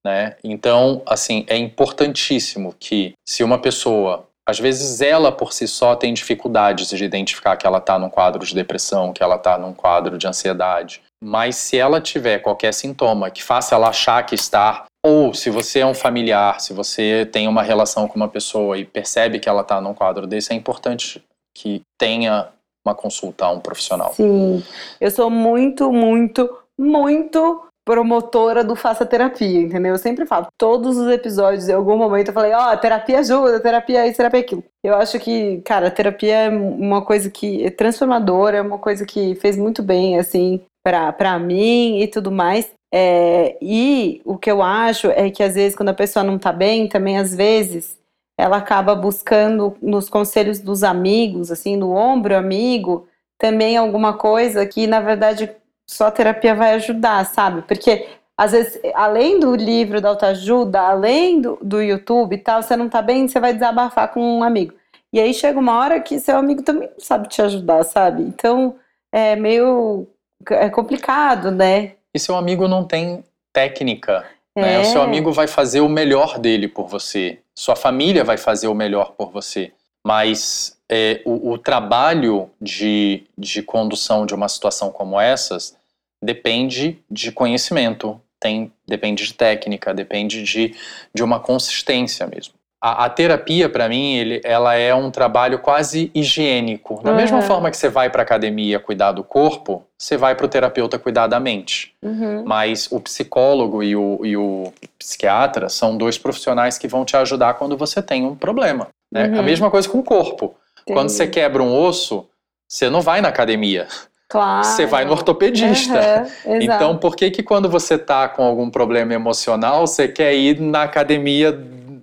[0.03, 0.35] Né?
[0.43, 6.13] Então, assim, é importantíssimo que se uma pessoa, às vezes ela por si só tem
[6.13, 10.17] dificuldades de identificar que ela está num quadro de depressão, que ela está num quadro
[10.17, 15.33] de ansiedade, mas se ela tiver qualquer sintoma que faça ela achar que está, ou
[15.33, 19.39] se você é um familiar, se você tem uma relação com uma pessoa e percebe
[19.39, 21.23] que ela está num quadro desse, é importante
[21.55, 22.49] que tenha
[22.85, 24.13] uma consulta a um profissional.
[24.13, 24.63] Sim.
[24.99, 29.93] Eu sou muito, muito, muito promotora do faça terapia, entendeu?
[29.93, 33.59] Eu sempre falo, todos os episódios, em algum momento eu falei, ó, oh, terapia ajuda,
[33.59, 34.63] terapia isso, terapia aquilo.
[34.83, 39.35] Eu acho que, cara, terapia é uma coisa que é transformadora, é uma coisa que
[39.35, 42.71] fez muito bem, assim, pra, mim e tudo mais.
[42.93, 46.51] É, e o que eu acho é que às vezes quando a pessoa não tá
[46.51, 47.97] bem, também às vezes
[48.37, 53.07] ela acaba buscando nos conselhos dos amigos, assim, no ombro amigo,
[53.39, 55.49] também alguma coisa que na verdade
[55.91, 57.63] só a terapia vai ajudar, sabe?
[57.63, 62.77] Porque às vezes, além do livro da autoajuda, além do, do YouTube e tal, você
[62.77, 64.73] não tá bem, você vai desabafar com um amigo.
[65.11, 68.23] E aí chega uma hora que seu amigo também não sabe te ajudar, sabe?
[68.23, 68.75] Então
[69.11, 70.07] é meio
[70.49, 71.91] é complicado, né?
[72.13, 73.21] E seu amigo não tem
[73.51, 74.25] técnica.
[74.55, 74.61] É.
[74.61, 74.79] Né?
[74.79, 77.39] O seu amigo vai fazer o melhor dele por você.
[77.53, 79.73] Sua família vai fazer o melhor por você.
[80.07, 85.77] Mas é, o, o, trabalho de, de condução de uma situação como essas
[86.21, 90.75] depende de conhecimento, tem, depende de técnica, depende de,
[91.13, 92.53] de uma consistência mesmo.
[92.83, 96.99] A, a terapia, para mim, ele, ela é um trabalho quase higiênico.
[97.03, 97.15] Da uhum.
[97.15, 100.97] mesma forma que você vai para academia cuidar do corpo, você vai para o terapeuta
[100.97, 101.93] cuidar da mente.
[102.01, 102.43] Uhum.
[102.43, 107.53] Mas o psicólogo e o, e o psiquiatra são dois profissionais que vão te ajudar
[107.53, 108.87] quando você tem um problema.
[109.13, 109.27] Né?
[109.27, 109.39] Uhum.
[109.39, 110.55] A mesma coisa com o corpo.
[110.81, 110.97] Entendi.
[110.97, 112.27] Quando você quebra um osso,
[112.67, 113.87] você não vai na academia.
[114.31, 114.63] Claro.
[114.63, 116.25] Você vai no ortopedista.
[116.45, 120.57] Uhum, então, por que que quando você tá com algum problema emocional, você quer ir
[120.57, 121.51] na academia,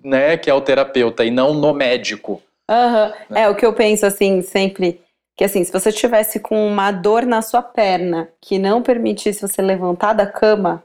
[0.05, 2.43] né, que é o terapeuta, e não no médico?
[2.71, 3.13] Uhum.
[3.31, 3.43] Né?
[3.43, 5.01] É, o que eu penso, assim, sempre,
[5.39, 9.63] que assim, se você tivesse com uma dor na sua perna que não permitisse você
[9.63, 10.85] levantar da cama,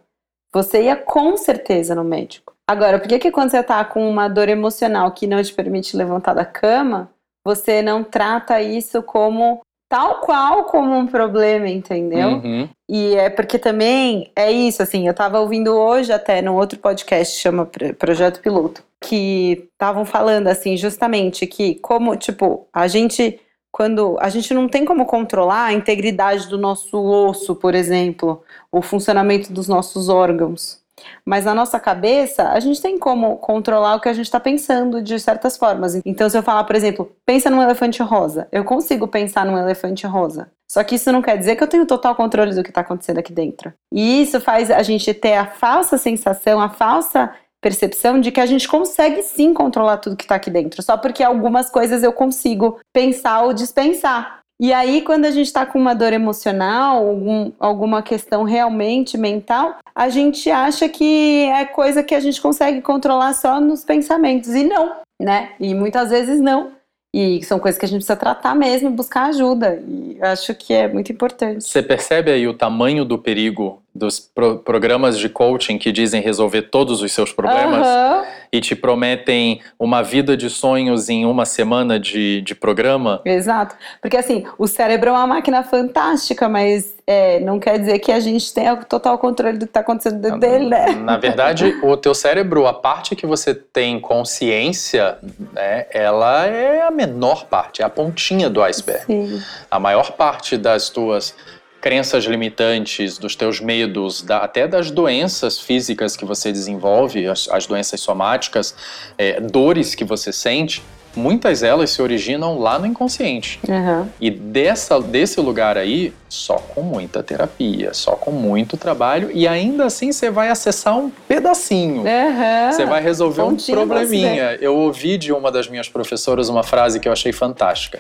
[0.54, 2.54] você ia com certeza no médico.
[2.66, 5.98] Agora, por que que quando você tá com uma dor emocional que não te permite
[5.98, 7.10] levantar da cama,
[7.44, 9.60] você não trata isso como
[9.94, 12.30] tal qual como um problema, entendeu?
[12.30, 12.68] Uhum.
[12.90, 17.40] E é porque também é isso, assim, eu tava ouvindo hoje até num outro podcast
[17.40, 17.70] chama
[18.00, 23.40] Projeto Piloto, que estavam falando assim, justamente que como, tipo, a gente
[23.72, 28.42] quando a gente não tem como controlar a integridade do nosso osso, por exemplo,
[28.72, 30.83] o funcionamento dos nossos órgãos.
[31.26, 35.02] Mas na nossa cabeça, a gente tem como controlar o que a gente está pensando
[35.02, 36.00] de certas formas.
[36.06, 40.06] Então, se eu falar, por exemplo, pensa num elefante rosa, eu consigo pensar num elefante
[40.06, 40.52] rosa.
[40.72, 43.20] Só que isso não quer dizer que eu tenho total controle do que está acontecendo
[43.20, 43.74] aqui dentro.
[43.92, 48.46] E isso faz a gente ter a falsa sensação, a falsa percepção de que a
[48.46, 52.78] gente consegue sim controlar tudo que está aqui dentro, só porque algumas coisas eu consigo
[52.92, 54.43] pensar ou dispensar.
[54.64, 59.76] E aí, quando a gente está com uma dor emocional, algum, alguma questão realmente mental,
[59.94, 64.56] a gente acha que é coisa que a gente consegue controlar só nos pensamentos.
[64.56, 65.52] E não, né?
[65.60, 66.72] E muitas vezes não.
[67.14, 69.84] E são coisas que a gente precisa tratar mesmo buscar ajuda.
[69.86, 71.62] E acho que é muito importante.
[71.62, 76.64] Você percebe aí o tamanho do perigo dos pro programas de coaching que dizem resolver
[76.64, 82.00] todos os seus problemas Aham, e te prometem uma vida de sonhos em uma semana
[82.00, 83.22] de, de programa?
[83.26, 83.76] exato.
[84.02, 88.20] Porque assim, o cérebro é uma máquina fantástica, mas é, não quer dizer que a
[88.20, 90.88] gente tenha o total controle do que está acontecendo dentro dele, né?
[90.92, 95.18] Na verdade, o teu cérebro, a parte que você tem consciência,
[95.52, 99.06] né, ela é a menor parte, é a pontinha do iceberg.
[99.06, 99.42] Sim.
[99.70, 101.36] A maior parte das tuas
[101.84, 107.66] crenças limitantes, dos teus medos, da- até das doenças físicas que você desenvolve, as, as
[107.68, 108.74] doenças somáticas,
[109.18, 110.82] é, dores que você sente,
[111.14, 113.60] muitas delas se originam lá no inconsciente.
[113.68, 114.08] Aham.
[114.22, 119.84] E dessa, desse lugar aí, só com muita terapia, só com muito trabalho, e ainda
[119.84, 122.06] assim você vai acessar um pedacinho.
[122.08, 122.72] Aham.
[122.72, 124.58] Você vai resolver um pontinho do probleminha.
[124.62, 128.00] Eu ouvi de uma das minhas professoras uma frase que eu achei fantástica.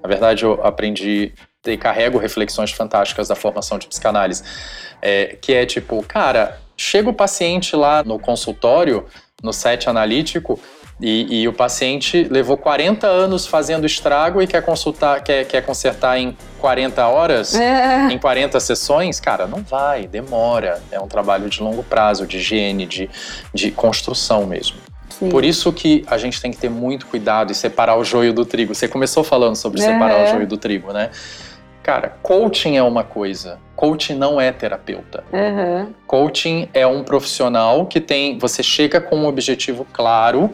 [0.00, 1.32] Na verdade, eu aprendi
[1.66, 4.42] e carrego reflexões fantásticas da formação de psicanálise.
[5.00, 9.04] É, que é tipo, cara, chega o paciente lá no consultório,
[9.42, 10.58] no set analítico,
[11.00, 16.16] e, e o paciente levou 40 anos fazendo estrago e quer consultar, quer, quer consertar
[16.18, 18.08] em 40 horas É.
[18.12, 20.80] em 40 sessões, cara, não vai, demora.
[20.92, 23.10] É um trabalho de longo prazo, de higiene, de,
[23.52, 24.76] de construção mesmo.
[25.10, 25.28] Sim.
[25.28, 28.44] Por isso que a gente tem que ter muito cuidado e separar o joio do
[28.46, 28.72] trigo.
[28.74, 29.84] Você começou falando sobre É.
[29.84, 31.10] separar o joio do trigo, né?
[31.84, 35.22] Cara, coaching é uma coisa, coaching não é terapeuta.
[35.30, 35.88] Aham.
[36.06, 38.38] Coaching é um profissional que tem.
[38.38, 40.50] Você chega com um objetivo claro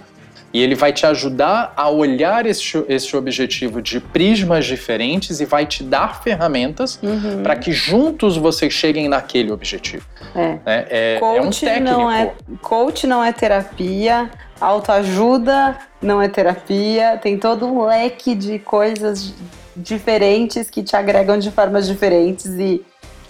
[0.53, 5.65] e ele vai te ajudar a olhar esse, esse objetivo de prismas diferentes e vai
[5.67, 7.45] te dar ferramentas Uhum.
[7.45, 10.05] para que juntos vocês cheguem naquele objetivo.
[10.35, 10.49] É.
[10.67, 10.87] né?
[10.91, 11.51] É, é um
[11.81, 14.29] não é coach não é terapia,
[14.61, 19.33] autoajuda não é terapia, tem todo um leque de coisas
[19.81, 22.85] diferentes que te agregam de formas diferentes e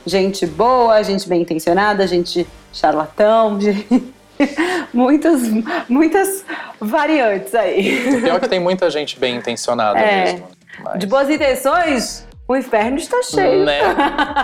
[0.06, 4.12] gente boa, gente bem intencionada, gente charlatão, gente-
[4.92, 5.40] muitas
[5.88, 6.44] muitas
[6.80, 8.16] variantes aí.
[8.16, 10.24] O pior é que tem muita gente bem intencionada É.
[10.24, 10.48] mesmo.
[10.82, 13.64] mas- De boas intenções, o inferno está cheio.
[13.64, 13.78] Né?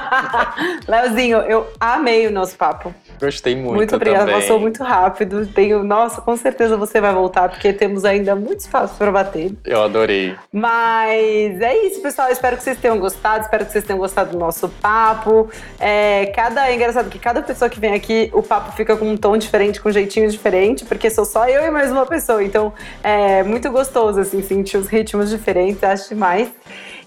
[0.87, 2.95] Leozinho, eu amei o nosso papo.
[3.21, 3.75] Gostei muito.
[3.75, 4.41] Muito, obrigada, também.
[4.41, 5.47] passou muito rápido.
[5.47, 9.53] Tenho, nossa, com certeza você vai voltar, porque temos ainda muito espaço para bater.
[9.65, 10.37] Eu adorei.
[10.53, 12.31] Mas é isso, pessoal.
[12.31, 15.51] Espero que vocês tenham gostado, espero que vocês tenham gostado do nosso papo.
[15.81, 19.17] É, cada, é engraçado que cada pessoa que vem aqui, o papo fica com um
[19.17, 22.45] tom diferente, com um jeitinho diferente, porque sou só eu e mais uma pessoa.
[22.45, 26.49] Então é muito gostoso, assim, sentir os ritmos diferentes, acho demais.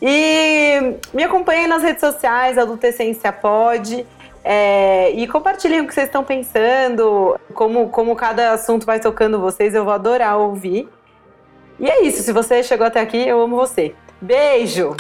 [0.01, 4.05] E me acompanhem nas redes sociais, a Lutecência Pod.
[4.43, 9.75] É, e compartilhem o que vocês estão pensando, como, como cada assunto vai tocando vocês,
[9.75, 10.87] eu vou adorar ouvir.
[11.79, 13.93] E é isso, se você chegou até aqui, eu amo você.
[14.21, 14.95] Beijo!